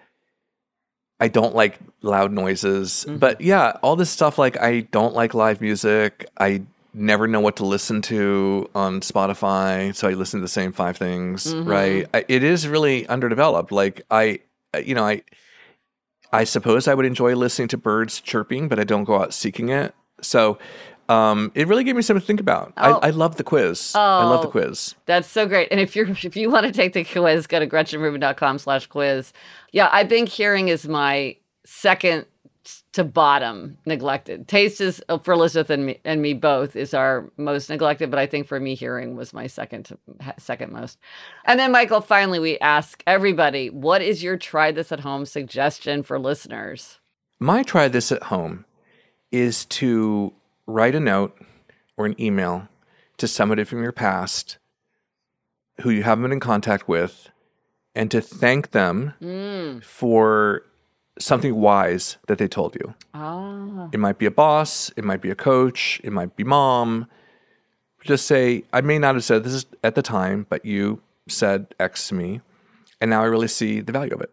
I 1.19 1.27
don't 1.27 1.55
like 1.55 1.79
loud 2.01 2.31
noises. 2.31 3.05
Mm-hmm. 3.07 3.17
But 3.17 3.41
yeah, 3.41 3.77
all 3.83 3.95
this 3.95 4.09
stuff 4.09 4.37
like 4.37 4.59
I 4.59 4.81
don't 4.81 5.13
like 5.13 5.33
live 5.33 5.61
music. 5.61 6.27
I 6.39 6.63
never 6.93 7.27
know 7.27 7.39
what 7.39 7.57
to 7.57 7.65
listen 7.65 8.01
to 8.01 8.69
on 8.75 9.01
Spotify, 9.01 9.95
so 9.95 10.09
I 10.09 10.13
listen 10.13 10.39
to 10.39 10.43
the 10.43 10.49
same 10.49 10.71
five 10.71 10.97
things, 10.97 11.45
mm-hmm. 11.45 11.69
right? 11.69 12.07
I, 12.13 12.25
it 12.27 12.43
is 12.43 12.67
really 12.67 13.07
underdeveloped. 13.07 13.71
Like 13.71 14.01
I 14.09 14.39
you 14.83 14.95
know, 14.95 15.05
I 15.05 15.21
I 16.33 16.43
suppose 16.43 16.87
I 16.87 16.93
would 16.93 17.05
enjoy 17.05 17.35
listening 17.35 17.67
to 17.69 17.77
birds 17.77 18.19
chirping, 18.19 18.67
but 18.67 18.79
I 18.79 18.83
don't 18.83 19.03
go 19.03 19.21
out 19.21 19.33
seeking 19.33 19.69
it. 19.69 19.93
So 20.21 20.57
um, 21.11 21.51
it 21.55 21.67
really 21.67 21.83
gave 21.83 21.95
me 21.95 22.01
something 22.01 22.21
to 22.21 22.25
think 22.25 22.39
about. 22.39 22.73
Oh. 22.77 22.99
I, 22.99 23.07
I 23.07 23.09
love 23.09 23.35
the 23.35 23.43
quiz. 23.43 23.91
Oh, 23.95 23.99
I 23.99 24.23
love 24.23 24.41
the 24.43 24.47
oh, 24.47 24.51
quiz. 24.51 24.95
That's 25.05 25.27
so 25.27 25.45
great. 25.45 25.67
And 25.71 25.79
if 25.79 25.95
you're 25.95 26.09
if 26.23 26.35
you 26.35 26.49
want 26.49 26.65
to 26.65 26.71
take 26.71 26.93
the 26.93 27.03
quiz, 27.03 27.47
go 27.47 27.59
to 27.59 27.67
gretchenrubin.com 27.67 28.59
slash 28.59 28.87
quiz. 28.87 29.33
Yeah, 29.71 29.89
I 29.91 30.05
think 30.05 30.29
hearing 30.29 30.69
is 30.69 30.87
my 30.87 31.35
second 31.65 32.25
to 32.93 33.03
bottom 33.03 33.77
neglected. 33.85 34.47
Taste 34.47 34.81
is 34.81 35.03
uh, 35.09 35.17
for 35.17 35.33
Elizabeth 35.33 35.69
and 35.69 35.85
me, 35.87 35.99
and 36.05 36.21
me 36.21 36.33
both 36.33 36.75
is 36.75 36.93
our 36.93 37.29
most 37.37 37.69
neglected, 37.69 38.11
but 38.11 38.19
I 38.19 38.27
think 38.27 38.47
for 38.47 38.59
me 38.59 38.75
hearing 38.75 39.15
was 39.15 39.33
my 39.33 39.47
second 39.47 39.85
to, 39.85 39.97
second 40.37 40.71
most. 40.71 40.99
And 41.45 41.59
then 41.59 41.71
Michael, 41.71 42.01
finally 42.01 42.39
we 42.39 42.59
ask 42.59 43.03
everybody, 43.07 43.69
what 43.69 44.01
is 44.01 44.21
your 44.21 44.37
try 44.37 44.71
this 44.71 44.91
at 44.91 44.99
home 44.99 45.25
suggestion 45.25 46.03
for 46.03 46.19
listeners? 46.19 46.99
My 47.39 47.63
try 47.63 47.87
this 47.87 48.11
at 48.11 48.23
home 48.23 48.65
is 49.31 49.65
to 49.65 50.33
write 50.71 50.95
a 50.95 50.99
note 50.99 51.37
or 51.97 52.05
an 52.05 52.19
email 52.19 52.67
to 53.17 53.27
somebody 53.27 53.63
from 53.63 53.83
your 53.83 53.91
past 53.91 54.57
who 55.81 55.89
you 55.89 56.03
haven't 56.03 56.23
been 56.23 56.31
in 56.31 56.39
contact 56.39 56.87
with 56.87 57.29
and 57.95 58.09
to 58.11 58.21
thank 58.21 58.71
them 58.71 59.13
mm. 59.21 59.83
for 59.83 60.63
something 61.19 61.55
wise 61.55 62.17
that 62.27 62.37
they 62.37 62.47
told 62.47 62.75
you. 62.75 62.93
Ah. 63.13 63.89
It 63.91 63.99
might 63.99 64.17
be 64.17 64.25
a 64.25 64.31
boss, 64.31 64.91
it 64.95 65.03
might 65.03 65.21
be 65.21 65.29
a 65.29 65.35
coach, 65.35 65.99
it 66.03 66.11
might 66.11 66.35
be 66.35 66.43
mom. 66.43 67.07
Just 68.03 68.25
say, 68.25 68.63
I 68.73 68.81
may 68.81 68.97
not 68.97 69.15
have 69.15 69.23
said 69.23 69.43
this 69.43 69.65
at 69.83 69.95
the 69.95 70.01
time, 70.01 70.47
but 70.49 70.65
you 70.65 71.01
said 71.27 71.75
X 71.79 72.07
to 72.07 72.15
me, 72.15 72.41
and 72.99 73.11
now 73.11 73.21
I 73.21 73.25
really 73.25 73.47
see 73.47 73.81
the 73.81 73.91
value 73.91 74.13
of 74.13 74.21
it. 74.21 74.31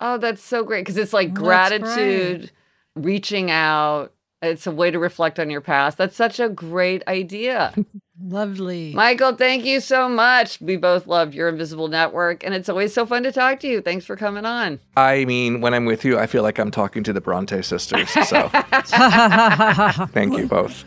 Oh, 0.00 0.18
that's 0.18 0.42
so 0.42 0.62
great 0.62 0.82
because 0.82 0.96
it's 0.96 1.12
like 1.12 1.34
gratitude, 1.34 2.50
reaching 2.94 3.50
out, 3.50 4.12
it's 4.42 4.66
a 4.66 4.70
way 4.70 4.90
to 4.90 4.98
reflect 4.98 5.38
on 5.38 5.50
your 5.50 5.60
past. 5.60 5.98
That's 5.98 6.16
such 6.16 6.40
a 6.40 6.48
great 6.48 7.02
idea. 7.08 7.74
Lovely. 8.22 8.92
Michael, 8.94 9.34
thank 9.34 9.64
you 9.64 9.80
so 9.80 10.08
much. 10.08 10.60
We 10.60 10.76
both 10.76 11.06
love 11.06 11.34
your 11.34 11.48
invisible 11.48 11.88
network, 11.88 12.44
and 12.44 12.54
it's 12.54 12.68
always 12.68 12.94
so 12.94 13.04
fun 13.04 13.22
to 13.24 13.32
talk 13.32 13.60
to 13.60 13.68
you. 13.68 13.82
Thanks 13.82 14.06
for 14.06 14.16
coming 14.16 14.46
on. 14.46 14.80
I 14.96 15.26
mean, 15.26 15.60
when 15.60 15.74
I'm 15.74 15.84
with 15.84 16.04
you, 16.04 16.18
I 16.18 16.26
feel 16.26 16.42
like 16.42 16.58
I'm 16.58 16.70
talking 16.70 17.02
to 17.04 17.12
the 17.12 17.20
Bronte 17.20 17.60
sisters. 17.62 18.08
So 18.10 18.48
thank 20.12 20.36
you 20.36 20.46
both. 20.48 20.84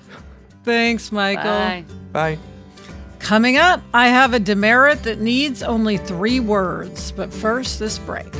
Thanks, 0.63 1.11
Michael. 1.11 1.43
Bye. 1.43 1.85
Bye. 2.11 2.37
Coming 3.19 3.57
up, 3.57 3.81
I 3.93 4.07
have 4.07 4.33
a 4.33 4.39
demerit 4.39 5.03
that 5.03 5.19
needs 5.19 5.61
only 5.61 5.97
three 5.97 6.39
words. 6.39 7.11
But 7.11 7.31
first, 7.31 7.77
this 7.77 7.99
break. 7.99 8.33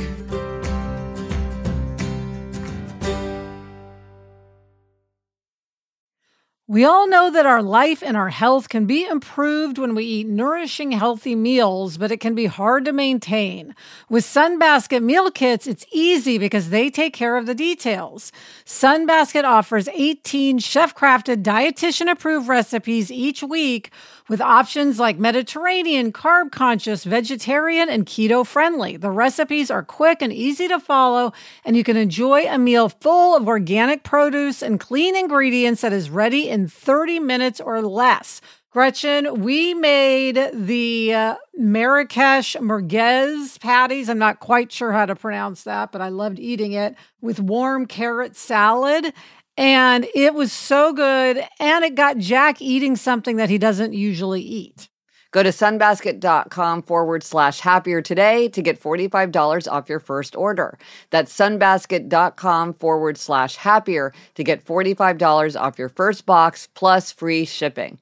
We 6.70 6.84
all 6.84 7.08
know 7.08 7.32
that 7.32 7.46
our 7.46 7.64
life 7.64 8.00
and 8.00 8.16
our 8.16 8.28
health 8.28 8.68
can 8.68 8.86
be 8.86 9.04
improved 9.04 9.76
when 9.76 9.96
we 9.96 10.04
eat 10.04 10.28
nourishing, 10.28 10.92
healthy 10.92 11.34
meals, 11.34 11.98
but 11.98 12.12
it 12.12 12.20
can 12.20 12.36
be 12.36 12.46
hard 12.46 12.84
to 12.84 12.92
maintain. 12.92 13.74
With 14.08 14.22
Sunbasket 14.22 15.02
meal 15.02 15.32
kits, 15.32 15.66
it's 15.66 15.84
easy 15.90 16.38
because 16.38 16.70
they 16.70 16.88
take 16.88 17.12
care 17.12 17.36
of 17.36 17.46
the 17.46 17.56
details. 17.56 18.30
Sunbasket 18.64 19.42
offers 19.42 19.88
18 19.88 20.60
chef 20.60 20.94
crafted, 20.94 21.42
dietitian 21.42 22.08
approved 22.08 22.46
recipes 22.46 23.10
each 23.10 23.42
week 23.42 23.90
with 24.30 24.40
options 24.40 25.00
like 25.00 25.18
Mediterranean, 25.18 26.12
carb 26.12 26.52
conscious, 26.52 27.02
vegetarian, 27.02 27.88
and 27.88 28.06
keto 28.06 28.46
friendly. 28.46 28.96
The 28.96 29.10
recipes 29.10 29.72
are 29.72 29.82
quick 29.82 30.22
and 30.22 30.32
easy 30.32 30.68
to 30.68 30.78
follow, 30.78 31.32
and 31.64 31.76
you 31.76 31.82
can 31.82 31.96
enjoy 31.96 32.46
a 32.46 32.56
meal 32.56 32.88
full 32.88 33.36
of 33.36 33.48
organic 33.48 34.04
produce 34.04 34.62
and 34.62 34.78
clean 34.78 35.16
ingredients 35.16 35.80
that 35.80 35.92
is 35.92 36.10
ready 36.10 36.48
in 36.48 36.68
30 36.68 37.18
minutes 37.18 37.60
or 37.60 37.82
less. 37.82 38.40
Gretchen, 38.70 39.42
we 39.42 39.74
made 39.74 40.38
the 40.54 41.12
uh, 41.12 41.34
Marrakesh 41.58 42.54
merguez 42.54 43.58
patties. 43.58 44.08
I'm 44.08 44.20
not 44.20 44.38
quite 44.38 44.70
sure 44.70 44.92
how 44.92 45.06
to 45.06 45.16
pronounce 45.16 45.64
that, 45.64 45.90
but 45.90 46.00
I 46.00 46.08
loved 46.08 46.38
eating 46.38 46.74
it 46.74 46.94
with 47.20 47.40
warm 47.40 47.84
carrot 47.86 48.36
salad. 48.36 49.12
And 49.56 50.06
it 50.14 50.34
was 50.34 50.52
so 50.52 50.92
good. 50.92 51.44
And 51.58 51.84
it 51.84 51.94
got 51.94 52.18
Jack 52.18 52.62
eating 52.62 52.96
something 52.96 53.36
that 53.36 53.50
he 53.50 53.58
doesn't 53.58 53.92
usually 53.92 54.42
eat. 54.42 54.88
Go 55.32 55.42
to 55.44 55.50
sunbasket.com 55.50 56.82
forward 56.82 57.22
slash 57.22 57.60
happier 57.60 58.02
today 58.02 58.48
to 58.48 58.62
get 58.62 58.80
$45 58.82 59.70
off 59.70 59.88
your 59.88 60.00
first 60.00 60.34
order. 60.34 60.76
That's 61.10 61.36
sunbasket.com 61.36 62.74
forward 62.74 63.16
slash 63.16 63.56
happier 63.56 64.12
to 64.34 64.42
get 64.44 64.64
$45 64.64 65.60
off 65.60 65.78
your 65.78 65.88
first 65.88 66.26
box 66.26 66.68
plus 66.74 67.12
free 67.12 67.44
shipping. 67.44 68.00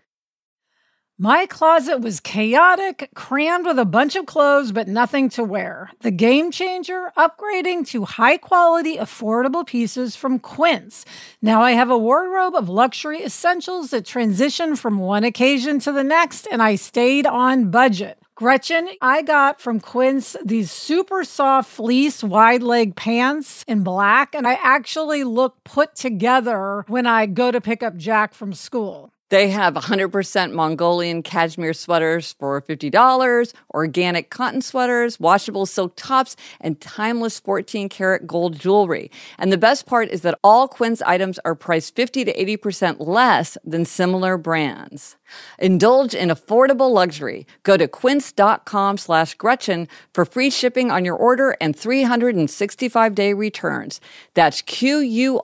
My 1.21 1.47
closet 1.47 2.01
was 2.01 2.21
chaotic, 2.21 3.11
crammed 3.13 3.67
with 3.67 3.77
a 3.81 3.85
bunch 3.85 4.15
of 4.15 4.27
clothes, 4.27 4.71
but 4.71 4.87
nothing 4.87 5.29
to 5.31 5.43
wear. 5.43 5.91
The 6.03 6.13
game 6.13 6.53
changer, 6.53 7.11
upgrading 7.17 7.89
to 7.89 8.05
high 8.05 8.37
quality, 8.37 8.99
affordable 8.99 9.67
pieces 9.67 10.15
from 10.15 10.39
Quince. 10.39 11.05
Now 11.43 11.61
I 11.61 11.73
have 11.73 11.91
a 11.91 11.99
wardrobe 11.99 12.55
of 12.55 12.69
luxury 12.69 13.25
essentials 13.25 13.91
that 13.91 14.07
transition 14.07 14.77
from 14.77 15.01
one 15.01 15.25
occasion 15.25 15.81
to 15.81 15.91
the 15.91 16.05
next, 16.05 16.47
and 16.53 16.63
I 16.63 16.77
stayed 16.77 17.27
on 17.27 17.73
budget. 17.73 18.21
Gretchen, 18.37 18.89
I 19.03 19.23
got 19.23 19.61
from 19.61 19.81
Quince 19.81 20.37
these 20.45 20.71
super 20.71 21.25
soft 21.25 21.69
fleece 21.69 22.23
wide 22.23 22.63
leg 22.63 22.95
pants 22.95 23.65
in 23.67 23.83
black, 23.83 24.37
and 24.37 24.47
I 24.47 24.57
actually 24.63 25.25
look 25.25 25.65
put 25.65 25.97
together 25.97 26.85
when 26.87 27.09
I 27.09 27.27
go 27.27 27.51
to 27.51 27.61
pick 27.61 27.83
up 27.83 27.97
Jack 27.97 28.35
from 28.35 28.53
school. 28.53 29.11
They 29.31 29.51
have 29.51 29.75
100% 29.75 30.53
Mongolian 30.53 31.23
cashmere 31.23 31.75
sweaters 31.75 32.35
for 32.39 32.63
$50, 32.63 33.53
organic 33.75 34.31
cotton 34.31 34.63
sweaters, 34.63 35.21
washable 35.21 35.67
silk 35.67 35.93
tops, 35.97 36.35
and 36.63 36.81
timeless 36.81 37.39
14 37.39 37.91
karat 37.91 38.27
gold 38.27 38.59
jewelry. 38.59 39.11
And 39.39 39.53
the 39.53 39.59
best 39.59 39.85
part 39.85 40.09
is 40.09 40.23
that 40.23 40.39
all 40.43 40.67
Quince 40.67 41.03
items 41.03 41.39
are 41.45 41.55
priced 41.55 41.95
50 41.95 42.25
to 42.25 42.33
80% 42.57 43.07
less 43.07 43.59
than 43.65 43.85
similar 43.85 44.39
brands. 44.39 45.17
Indulge 45.59 46.15
in 46.15 46.31
affordable 46.31 46.91
luxury. 46.91 47.47
Go 47.63 47.77
to 47.77 47.87
quince.com 47.87 48.99
slash 48.99 49.35
Gretchen 49.35 49.87
for 50.13 50.25
free 50.25 50.51
shipping 50.51 50.91
on 50.91 51.05
your 51.05 51.15
order 51.15 51.55
and 51.61 51.77
365 51.77 53.15
day 53.15 53.33
returns. 53.35 54.01
That's 54.35 54.63
Q-U-I-N-C-E 54.63 55.39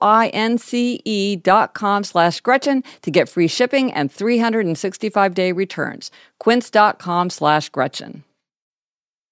dot 1.37 1.73
com 1.73 2.03
slash 2.03 2.41
Gretchen 2.41 2.83
to 3.03 3.11
get 3.11 3.29
free 3.29 3.47
shipping 3.47 3.93
and 3.93 4.11
365 4.11 5.33
day 5.33 5.53
returns. 5.53 6.11
Quince.com 6.39 7.29
slash 7.29 7.69
Gretchen. 7.69 8.25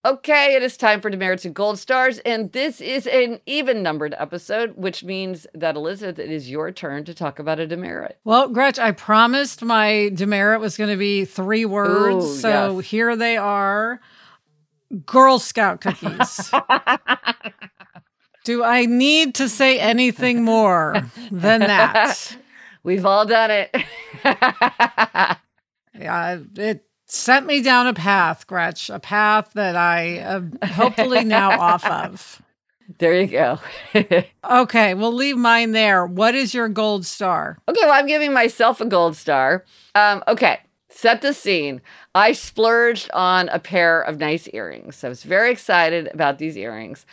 Okay, 0.06 0.54
it 0.56 0.62
is 0.64 0.76
time 0.76 1.00
for 1.00 1.10
demerits 1.10 1.46
and 1.46 1.56
gold 1.56 1.80
stars, 1.80 2.20
and 2.20 2.52
this 2.52 2.82
is 2.82 3.08
an 3.08 3.40
even 3.46 3.82
numbered 3.82 4.14
episode, 4.18 4.76
which 4.76 5.02
means 5.06 5.48
that 5.54 5.78
Elizabeth, 5.78 6.20
it 6.20 6.30
is 6.30 6.50
your 6.50 6.72
turn 6.74 7.06
to 7.06 7.14
talk 7.14 7.40
about 7.40 7.58
a 7.58 7.66
demerit. 7.66 8.20
Well, 8.26 8.50
Gretch, 8.50 8.78
I 8.78 8.92
promised 8.92 9.62
my 9.62 10.12
demerit 10.14 10.60
was 10.60 10.76
going 10.76 10.90
to 10.90 10.98
be 10.98 11.24
three 11.24 11.64
words, 11.64 12.26
Ooh, 12.26 12.36
so 12.36 12.80
yes. 12.80 12.90
here 12.90 13.16
they 13.16 13.38
are: 13.38 14.02
Girl 15.06 15.40
Scout 15.40 15.80
cookies. 15.80 16.52
Do 18.44 18.62
I 18.62 18.86
need 18.86 19.36
to 19.36 19.48
say 19.48 19.80
anything 19.80 20.44
more 20.44 21.10
than 21.32 21.62
that? 21.62 22.36
We've 22.84 23.06
all 23.06 23.26
done 23.26 23.52
it. 23.52 23.74
yeah, 25.98 26.40
it 26.58 26.86
sent 27.06 27.46
me 27.46 27.62
down 27.62 27.88
a 27.88 27.94
path, 27.94 28.48
Gretch, 28.48 28.90
a 28.90 29.00
path 29.00 29.52
that 29.54 29.76
I 29.76 30.02
am 30.02 30.58
hopefully 30.64 31.24
now 31.24 31.60
off 31.60 31.86
of. 31.86 32.42
There 32.98 33.20
you 33.20 33.28
go. 33.28 33.60
okay, 34.50 34.94
we'll 34.94 35.14
leave 35.14 35.38
mine 35.38 35.72
there. 35.72 36.06
What 36.06 36.36
is 36.36 36.54
your 36.54 36.68
gold 36.68 37.06
star? 37.06 37.58
Okay, 37.68 37.80
well, 37.82 37.94
I'm 37.94 38.08
giving 38.08 38.34
myself 38.34 38.82
a 38.82 38.86
gold 38.86 39.16
star. 39.16 39.64
Um, 39.96 40.22
okay, 40.28 40.60
set 40.90 41.22
the 41.22 41.34
scene. 41.34 41.82
I 42.14 42.34
splurged 42.34 43.10
on 43.12 43.50
a 43.50 43.60
pair 43.60 44.02
of 44.02 44.20
nice 44.20 44.50
earrings. 44.54 45.04
I 45.04 45.10
was 45.10 45.24
very 45.24 45.52
excited 45.52 46.10
about 46.14 46.38
these 46.38 46.58
earrings, 46.58 47.06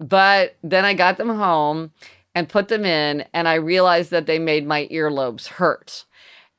but 0.00 0.56
then 0.62 0.84
I 0.84 0.94
got 0.94 1.18
them 1.18 1.28
home 1.28 1.92
and 2.34 2.48
put 2.48 2.68
them 2.68 2.84
in, 2.84 3.24
and 3.32 3.48
I 3.48 3.54
realized 3.54 4.10
that 4.10 4.26
they 4.26 4.38
made 4.38 4.66
my 4.66 4.86
earlobes 4.90 5.46
hurt. 5.46 6.04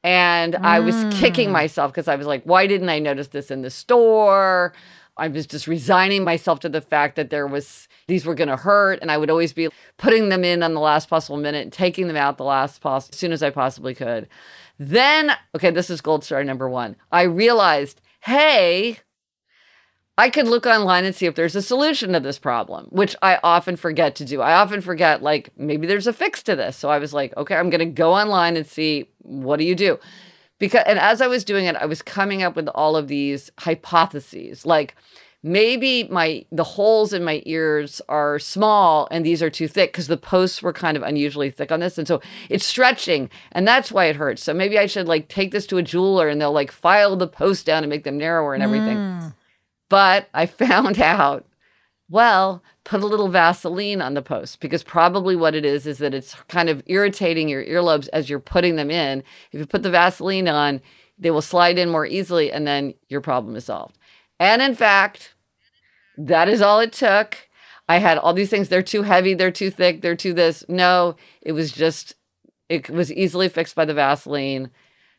And 0.04 0.54
mm. 0.54 0.64
I 0.64 0.80
was 0.80 0.96
kicking 1.20 1.50
mm. 1.50 1.54
myself 1.54 1.92
because 1.92 2.08
I 2.08 2.16
was 2.16 2.28
like, 2.28 2.44
why 2.44 2.68
didn't 2.68 2.90
I 2.90 3.00
notice 3.00 3.28
this 3.28 3.52
in 3.52 3.62
the 3.62 3.70
store? 3.70 4.74
I 5.18 5.28
was 5.28 5.46
just 5.46 5.68
resigning 5.68 6.24
myself 6.24 6.62
to 6.62 6.70
the 6.70 6.82
fact 6.82 7.18
that 7.18 7.30
there 7.30 7.46
was 7.46 7.88
these 8.08 8.26
were 8.26 8.36
going 8.36 8.48
to 8.48 8.56
hurt 8.56 9.00
and 9.02 9.12
I 9.12 9.18
would 9.18 9.30
always 9.30 9.54
be 9.54 9.68
putting 9.98 10.30
them 10.30 10.44
in 10.44 10.64
on 10.64 10.74
the 10.74 10.80
last 10.80 11.10
possible 11.10 11.38
minute 11.38 11.64
and 11.64 11.74
taking 11.74 12.08
them 12.08 12.16
out 12.16 12.38
the 12.38 12.46
last 12.46 12.82
possible 12.82 13.14
as 13.14 13.20
soon 13.20 13.32
as 13.34 13.44
I 13.44 13.50
possibly 13.50 13.94
could. 13.94 14.28
Then, 14.80 15.34
okay, 15.54 15.72
this 15.72 15.90
is 15.90 16.00
gold 16.00 16.24
star 16.24 16.44
number 16.44 16.70
1. 16.70 16.96
I 17.12 17.24
realized, 17.24 18.00
"Hey, 18.22 19.00
I 20.20 20.30
could 20.30 20.50
look 20.50 20.66
online 20.66 21.06
and 21.06 21.16
see 21.16 21.28
if 21.28 21.36
there's 21.36 21.56
a 21.56 21.62
solution 21.62 22.12
to 22.12 22.20
this 22.20 22.38
problem, 22.38 22.88
which 22.90 23.16
I 23.22 23.40
often 23.42 23.78
forget 23.78 24.16
to 24.16 24.26
do. 24.26 24.42
I 24.42 24.54
often 24.56 24.82
forget, 24.82 25.24
like, 25.24 25.50
maybe 25.56 25.88
there's 25.88 26.08
a 26.08 26.14
fix 26.14 26.44
to 26.44 26.58
this. 26.58 26.76
So 26.76 26.90
I 26.90 27.00
was 27.00 27.14
like, 27.14 27.36
okay, 27.38 27.56
I'm 27.56 27.70
going 27.70 27.80
to 27.80 27.86
go 27.86 28.12
online 28.12 28.58
and 28.58 28.68
see 28.68 29.08
what 29.20 29.60
do 29.60 29.64
you 29.64 29.76
do? 29.76 29.98
Because, 30.58 30.84
and 30.86 31.00
as 31.00 31.22
I 31.22 31.28
was 31.28 31.46
doing 31.46 31.68
it, 31.68 31.78
I 31.78 31.86
was 31.86 32.02
coming 32.02 32.44
up 32.44 32.58
with 32.58 32.68
all 32.68 32.98
of 32.98 33.08
these 33.08 33.50
hypotheses, 33.60 34.66
like, 34.66 34.94
maybe 35.42 36.04
my 36.10 36.46
the 36.52 36.66
holes 36.66 37.14
in 37.14 37.24
my 37.24 37.42
ears 37.46 38.02
are 38.10 38.40
small 38.40 39.08
and 39.10 39.26
these 39.26 39.42
are 39.42 39.50
too 39.50 39.70
thick 39.70 39.94
because 39.94 40.08
the 40.08 40.18
posts 40.18 40.62
were 40.62 40.74
kind 40.74 40.98
of 40.98 41.04
unusually 41.04 41.50
thick 41.50 41.72
on 41.72 41.80
this 41.80 41.98
and 41.98 42.10
so 42.10 42.22
it's 42.50 42.66
stretching 42.66 43.30
and 43.54 43.66
that's 43.66 43.90
why 43.90 44.04
it 44.08 44.18
hurts 44.18 44.44
so 44.44 44.54
maybe 44.54 44.78
i 44.78 44.86
should 44.86 45.08
like 45.08 45.30
take 45.30 45.52
this 45.52 45.66
to 45.66 45.78
a 45.78 45.82
jeweler 45.82 46.28
and 46.28 46.42
they'll 46.42 46.52
like 46.52 46.74
file 46.74 47.16
the 47.16 47.26
posts 47.26 47.64
down 47.64 47.86
and 47.86 47.90
make 47.90 48.04
them 48.04 48.18
narrower 48.18 48.54
and 48.54 48.62
everything 48.62 48.98
mm. 48.98 49.34
But 49.90 50.30
I 50.34 50.46
found 50.46 51.00
out, 51.02 51.46
well, 52.10 52.64
put 52.84 53.04
a 53.04 53.08
little 53.08 53.28
Vaseline 53.28 54.02
on 54.02 54.16
the 54.16 54.22
post 54.22 54.60
because 54.60 54.84
probably 54.84 55.36
what 55.36 55.54
it 55.54 55.66
is 55.66 55.86
is 55.86 56.00
that 56.00 56.14
it's 56.14 56.36
kind 56.48 56.70
of 56.70 56.82
irritating 56.88 57.50
your 57.50 57.64
earlobes 57.64 58.10
as 58.14 58.30
you're 58.30 58.40
putting 58.40 58.78
them 58.78 58.90
in. 58.90 59.24
If 59.52 59.60
you 59.60 59.66
put 59.66 59.84
the 59.84 59.92
Vaseline 59.92 60.48
on, 60.48 60.82
they 61.20 61.30
will 61.30 61.42
slide 61.42 61.78
in 61.78 61.90
more 61.90 62.06
easily 62.06 62.52
and 62.52 62.66
then 62.66 62.96
your 63.10 63.22
problem 63.22 63.56
is 63.56 63.66
solved. 63.66 63.98
And 64.40 64.62
in 64.62 64.74
fact, 64.74 65.36
that 66.18 66.50
is 66.50 66.62
all 66.62 66.80
it 66.80 66.94
took. 66.94 67.38
I 67.88 67.98
had 67.98 68.18
all 68.18 68.34
these 68.34 68.50
things. 68.50 68.70
They're 68.70 68.82
too 68.82 69.04
heavy, 69.04 69.34
they're 69.34 69.52
too 69.52 69.70
thick, 69.70 70.02
they're 70.02 70.16
too 70.16 70.34
this. 70.34 70.64
No, 70.68 71.16
it 71.42 71.52
was 71.52 71.72
just, 71.72 72.16
it 72.70 72.90
was 72.90 73.12
easily 73.12 73.50
fixed 73.50 73.76
by 73.76 73.86
the 73.86 73.94
Vaseline. 73.94 74.72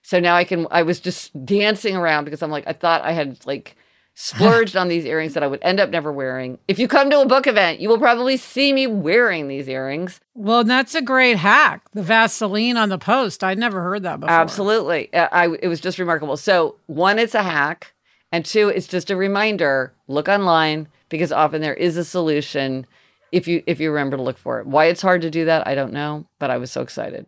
So 0.02 0.18
now 0.18 0.34
I 0.34 0.44
can, 0.44 0.66
I 0.70 0.82
was 0.82 0.98
just 0.98 1.44
dancing 1.44 1.96
around 1.96 2.24
because 2.24 2.42
I'm 2.42 2.50
like, 2.50 2.64
I 2.66 2.72
thought 2.72 3.02
I 3.02 3.12
had 3.12 3.44
like 3.46 3.76
splurged 4.20 4.76
on 4.76 4.88
these 4.88 5.06
earrings 5.06 5.32
that 5.32 5.42
I 5.42 5.46
would 5.46 5.60
end 5.62 5.80
up 5.80 5.88
never 5.88 6.12
wearing. 6.12 6.58
If 6.68 6.78
you 6.78 6.88
come 6.88 7.08
to 7.08 7.22
a 7.22 7.26
book 7.26 7.46
event, 7.46 7.80
you 7.80 7.88
will 7.88 7.98
probably 7.98 8.36
see 8.36 8.70
me 8.70 8.86
wearing 8.86 9.48
these 9.48 9.66
earrings. 9.66 10.20
Well, 10.34 10.62
that's 10.62 10.94
a 10.94 11.00
great 11.00 11.38
hack. 11.38 11.80
The 11.94 12.02
Vaseline 12.02 12.76
on 12.76 12.90
the 12.90 12.98
post. 12.98 13.42
I'd 13.42 13.58
never 13.58 13.80
heard 13.80 14.02
that 14.02 14.20
before. 14.20 14.34
Absolutely. 14.34 15.10
Uh, 15.14 15.28
I, 15.32 15.48
it 15.62 15.68
was 15.68 15.80
just 15.80 15.98
remarkable. 15.98 16.36
So, 16.36 16.76
one, 16.86 17.18
it's 17.18 17.34
a 17.34 17.42
hack. 17.42 17.94
And 18.30 18.44
two, 18.44 18.68
it's 18.68 18.86
just 18.86 19.10
a 19.10 19.16
reminder 19.16 19.94
look 20.06 20.28
online 20.28 20.88
because 21.08 21.32
often 21.32 21.62
there 21.62 21.74
is 21.74 21.96
a 21.96 22.04
solution 22.04 22.86
if 23.32 23.48
you 23.48 23.62
if 23.66 23.80
you 23.80 23.90
remember 23.90 24.18
to 24.18 24.22
look 24.22 24.38
for 24.38 24.60
it. 24.60 24.66
Why 24.66 24.84
it's 24.84 25.02
hard 25.02 25.22
to 25.22 25.30
do 25.30 25.46
that, 25.46 25.66
I 25.66 25.74
don't 25.74 25.92
know, 25.94 26.26
but 26.38 26.50
I 26.50 26.58
was 26.58 26.70
so 26.70 26.82
excited. 26.82 27.26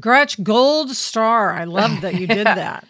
Gretch 0.00 0.42
Gold 0.42 0.90
Star. 0.90 1.52
I 1.52 1.64
love 1.64 2.00
that 2.02 2.14
you 2.14 2.26
did 2.28 2.46
that. 2.46 2.86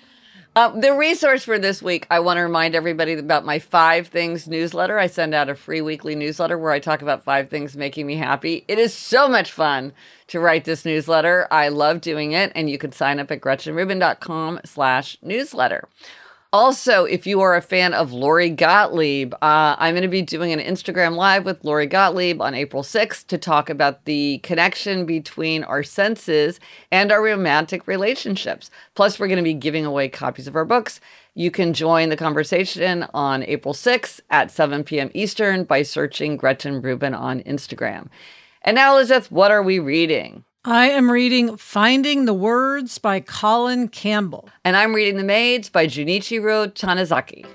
Uh, 0.59 0.71
the 0.71 0.93
resource 0.93 1.45
for 1.45 1.57
this 1.57 1.81
week, 1.81 2.05
I 2.11 2.19
want 2.19 2.39
to 2.39 2.43
remind 2.43 2.75
everybody 2.75 3.13
about 3.13 3.45
my 3.45 3.61
five 3.61 4.09
things 4.09 4.49
newsletter. 4.49 4.99
I 4.99 5.07
send 5.07 5.33
out 5.33 5.49
a 5.49 5.55
free 5.55 5.81
weekly 5.81 6.17
newsletter 6.17 6.59
where 6.59 6.73
I 6.73 6.81
talk 6.81 7.01
about 7.01 7.23
five 7.23 7.49
things 7.49 7.77
making 7.77 8.09
me 8.09 8.17
happy. 8.17 8.65
It 8.67 8.81
is 8.81 8.93
so 8.93 9.29
much 9.29 9.53
fun 9.53 9.93
to 10.27 10.41
write 10.41 10.65
this 10.65 10.85
newsletter. 10.85 11.47
I 11.53 11.69
love 11.69 12.01
doing 12.01 12.33
it, 12.33 12.51
and 12.57 12.69
you 12.69 12.77
can 12.77 12.91
sign 12.91 13.21
up 13.21 13.31
at 13.31 13.41
gretchenrubin.com 13.41 14.63
slash 14.65 15.17
newsletter. 15.23 15.89
Also, 16.51 17.05
if 17.05 17.27
you 17.27 17.43
are 17.43 17.55
a 17.57 17.61
fan 17.61 17.93
of 17.93 18.11
Lori 18.11 18.49
Gottlieb, 18.49 19.35
uh, 19.35 19.77
I'm 19.79 19.93
going 19.93 20.01
to 20.01 20.09
be 20.09 20.23
doing 20.23 20.51
an 20.51 20.61
Instagram 20.61 21.15
Live 21.15 21.45
with 21.45 21.63
Lori 21.63 21.87
Gottlieb 21.87 22.41
on 22.41 22.55
April 22.55 22.83
6th 22.83 23.27
to 23.27 23.37
talk 23.37 23.69
about 23.69 24.07
the 24.07 24.39
connection 24.39 25.05
between 25.05 25.63
our 25.63 25.83
senses 25.83 26.59
and 26.91 27.13
our 27.13 27.23
romantic 27.23 27.87
relationships. 27.87 28.71
Plus, 28.95 29.21
we're 29.21 29.29
going 29.29 29.37
to 29.37 29.43
be 29.43 29.53
giving 29.53 29.85
away 29.85 30.09
copies 30.09 30.47
of 30.47 30.57
our 30.57 30.65
books. 30.65 31.01
You 31.35 31.51
can 31.51 31.75
join 31.75 32.09
the 32.09 32.17
conversation 32.17 33.07
on 33.13 33.43
April 33.43 33.75
6th 33.75 34.21
at 34.31 34.51
7 34.51 34.85
p.m. 34.85 35.11
Eastern 35.13 35.65
by 35.65 35.83
searching 35.83 36.39
Gretchen 36.39 36.81
Rubin 36.81 37.13
on 37.13 37.43
Instagram. 37.43 38.09
And 38.63 38.75
now, 38.75 38.95
Elizabeth, 38.95 39.31
what 39.31 39.51
are 39.51 39.63
we 39.63 39.81
reading? 39.81 40.45
I 40.71 40.91
am 40.91 41.11
reading 41.11 41.57
Finding 41.57 42.27
the 42.27 42.35
Words 42.35 42.99
by 42.99 43.21
Colin 43.21 43.89
Campbell. 43.89 44.51
And 44.67 44.77
I'm 44.77 44.95
reading 44.95 45.17
The 45.17 45.25
Maids 45.25 45.71
by 45.71 45.87
Junichiro 45.87 46.71
Tanizaki. 46.75 47.47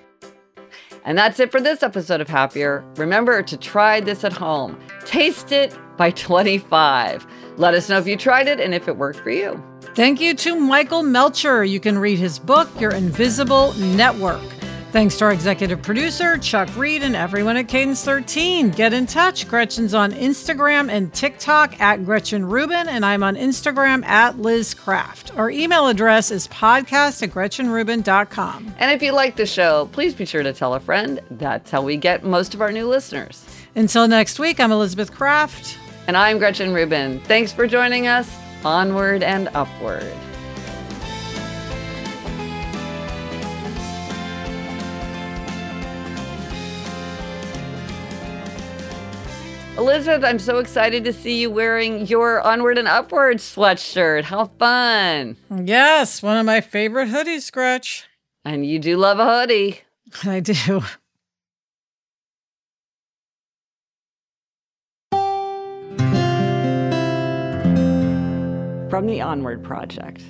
And 1.05 1.15
that's 1.15 1.39
it 1.39 1.51
for 1.51 1.61
this 1.61 1.83
episode 1.83 2.21
of 2.21 2.27
Happier. 2.27 2.83
Remember 2.95 3.43
to 3.43 3.55
try 3.55 3.99
this 3.99 4.23
at 4.23 4.33
home. 4.33 4.79
Taste 5.05 5.51
it 5.51 5.77
by 5.95 6.09
25. 6.15 7.27
Let 7.57 7.75
us 7.75 7.87
know 7.87 7.99
if 7.99 8.07
you 8.07 8.17
tried 8.17 8.47
it 8.47 8.59
and 8.59 8.73
if 8.73 8.87
it 8.87 8.97
worked 8.97 9.19
for 9.19 9.29
you. 9.29 9.63
Thank 9.93 10.19
you 10.19 10.33
to 10.33 10.59
Michael 10.59 11.03
Melcher. 11.03 11.63
You 11.63 11.79
can 11.79 11.99
read 11.99 12.17
his 12.17 12.39
book, 12.39 12.67
Your 12.81 12.95
Invisible 12.95 13.73
Network. 13.73 14.41
Thanks 14.93 15.17
to 15.17 15.25
our 15.25 15.31
executive 15.31 15.81
producer, 15.81 16.37
Chuck 16.37 16.69
Reed, 16.77 17.01
and 17.01 17.15
everyone 17.15 17.57
at 17.57 17.67
Cadence 17.67 18.05
13. 18.05 18.69
Get 18.69 18.93
in 18.93 19.07
touch. 19.07 19.47
Gretchen's 19.47 19.95
on 19.95 20.11
Instagram 20.11 20.91
and 20.91 21.11
TikTok 21.11 21.81
at 21.81 22.05
Gretchen 22.05 22.45
Rubin, 22.45 22.87
and 22.87 23.03
I'm 23.03 23.23
on 23.23 23.35
Instagram 23.35 24.05
at 24.05 24.37
Liz 24.37 24.75
Craft. 24.75 25.35
Our 25.35 25.49
email 25.49 25.87
address 25.87 26.29
is 26.29 26.47
podcast 26.47 27.23
at 27.23 27.31
GretchenRubin.com. 27.31 28.75
And 28.77 28.91
if 28.91 29.01
you 29.01 29.13
like 29.13 29.35
the 29.35 29.47
show, 29.47 29.89
please 29.93 30.13
be 30.13 30.25
sure 30.25 30.43
to 30.43 30.53
tell 30.53 30.75
a 30.75 30.79
friend. 30.79 31.19
That's 31.31 31.71
how 31.71 31.81
we 31.81 31.97
get 31.97 32.23
most 32.23 32.53
of 32.53 32.61
our 32.61 32.71
new 32.71 32.87
listeners. 32.87 33.43
Until 33.73 34.07
next 34.07 34.37
week, 34.37 34.59
I'm 34.59 34.71
Elizabeth 34.71 35.11
Craft. 35.11 35.75
And 36.05 36.15
I'm 36.15 36.37
Gretchen 36.37 36.71
Rubin. 36.71 37.19
Thanks 37.21 37.51
for 37.51 37.65
joining 37.65 38.05
us. 38.05 38.31
Onward 38.63 39.23
and 39.23 39.47
upward. 39.55 40.13
Elizabeth, 49.83 50.23
I'm 50.23 50.39
so 50.39 50.59
excited 50.59 51.03
to 51.03 51.11
see 51.11 51.41
you 51.41 51.51
wearing 51.51 52.07
your 52.07 52.39
Onward 52.39 52.77
and 52.77 52.87
Upward 52.87 53.39
sweatshirt. 53.39 54.23
How 54.23 54.45
fun! 54.45 55.35
Yes, 55.53 56.23
one 56.23 56.37
of 56.37 56.45
my 56.45 56.61
favorite 56.61 57.09
hoodies, 57.09 57.51
Gretch. 57.51 58.07
And 58.45 58.65
you 58.65 58.79
do 58.79 58.95
love 58.95 59.19
a 59.19 59.25
hoodie. 59.41 59.81
I 60.23 60.39
do. 60.39 60.53
From 68.89 69.05
the 69.05 69.19
Onward 69.19 69.65
Project. 69.65 70.23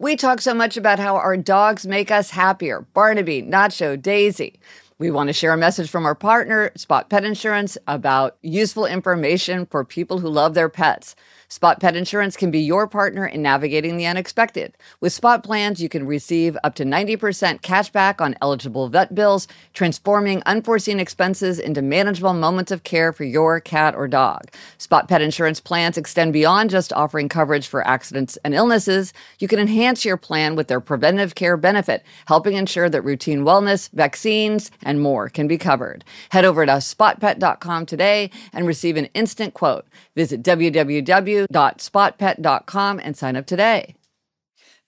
We 0.00 0.14
talk 0.14 0.40
so 0.40 0.54
much 0.54 0.76
about 0.76 1.00
how 1.00 1.16
our 1.16 1.36
dogs 1.36 1.84
make 1.84 2.12
us 2.12 2.30
happier 2.30 2.82
Barnaby, 2.94 3.42
Nacho, 3.42 4.00
Daisy. 4.00 4.60
We 5.00 5.10
want 5.10 5.26
to 5.26 5.32
share 5.32 5.52
a 5.52 5.56
message 5.56 5.90
from 5.90 6.06
our 6.06 6.14
partner, 6.14 6.70
Spot 6.76 7.10
Pet 7.10 7.24
Insurance, 7.24 7.76
about 7.88 8.36
useful 8.40 8.86
information 8.86 9.66
for 9.66 9.84
people 9.84 10.20
who 10.20 10.28
love 10.28 10.54
their 10.54 10.68
pets. 10.68 11.16
Spot 11.50 11.80
Pet 11.80 11.96
Insurance 11.96 12.36
can 12.36 12.50
be 12.50 12.60
your 12.60 12.86
partner 12.86 13.26
in 13.26 13.40
navigating 13.40 13.96
the 13.96 14.04
unexpected. 14.04 14.76
With 15.00 15.14
Spot 15.14 15.42
plans, 15.42 15.80
you 15.80 15.88
can 15.88 16.06
receive 16.06 16.58
up 16.62 16.74
to 16.74 16.84
90% 16.84 17.62
cash 17.62 17.88
back 17.88 18.20
on 18.20 18.36
eligible 18.42 18.90
vet 18.90 19.14
bills, 19.14 19.48
transforming 19.72 20.42
unforeseen 20.44 21.00
expenses 21.00 21.58
into 21.58 21.80
manageable 21.80 22.34
moments 22.34 22.70
of 22.70 22.84
care 22.84 23.14
for 23.14 23.24
your 23.24 23.60
cat 23.60 23.94
or 23.94 24.06
dog. 24.06 24.42
Spot 24.76 25.08
Pet 25.08 25.22
Insurance 25.22 25.58
plans 25.58 25.96
extend 25.96 26.34
beyond 26.34 26.68
just 26.68 26.92
offering 26.92 27.30
coverage 27.30 27.66
for 27.66 27.86
accidents 27.86 28.36
and 28.44 28.52
illnesses. 28.52 29.14
You 29.38 29.48
can 29.48 29.58
enhance 29.58 30.04
your 30.04 30.18
plan 30.18 30.54
with 30.54 30.68
their 30.68 30.80
preventive 30.80 31.34
care 31.34 31.56
benefit, 31.56 32.04
helping 32.26 32.56
ensure 32.56 32.90
that 32.90 33.00
routine 33.00 33.40
wellness, 33.40 33.90
vaccines, 33.92 34.70
and 34.82 35.00
more 35.00 35.30
can 35.30 35.48
be 35.48 35.56
covered. 35.56 36.04
Head 36.28 36.44
over 36.44 36.66
to 36.66 36.72
spotpet.com 36.72 37.86
today 37.86 38.30
and 38.52 38.66
receive 38.66 38.98
an 38.98 39.06
instant 39.14 39.54
quote. 39.54 39.86
Visit 40.14 40.42
www.spotpet.com 41.46 43.00
and 43.02 43.16
sign 43.16 43.36
up 43.36 43.46
today. 43.46 43.94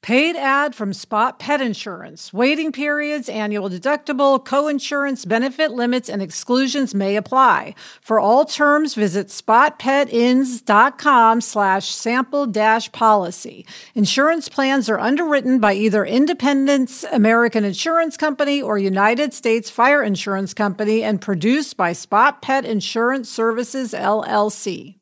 Paid 0.03 0.35
ad 0.35 0.75
from 0.75 0.95
Spot 0.95 1.39
Pet 1.39 1.61
Insurance. 1.61 2.33
Waiting 2.33 2.73
periods, 2.73 3.29
annual 3.29 3.69
deductible, 3.69 4.43
co-insurance, 4.43 5.27
benefit 5.27 5.73
limits, 5.73 6.09
and 6.09 6.23
exclusions 6.23 6.95
may 6.95 7.17
apply. 7.17 7.75
For 8.01 8.19
all 8.19 8.47
terms, 8.47 8.95
visit 8.95 9.27
spotpetins.com 9.27 11.43
slash 11.43 11.91
sample 11.91 12.47
dash 12.47 12.91
policy. 12.93 13.67
Insurance 13.95 14.49
plans 14.49 14.89
are 14.89 14.99
underwritten 14.99 15.59
by 15.59 15.75
either 15.75 16.07
Independence 16.07 17.05
American 17.13 17.65
Insurance 17.65 18.17
Company 18.17 18.63
or 18.63 18.79
United 18.79 19.35
States 19.35 19.69
Fire 19.69 20.03
Insurance 20.03 20.55
Company 20.55 21.03
and 21.03 21.21
produced 21.21 21.77
by 21.77 21.93
Spot 21.93 22.41
Pet 22.41 22.65
Insurance 22.65 23.29
Services, 23.29 23.93
LLC. 23.93 25.00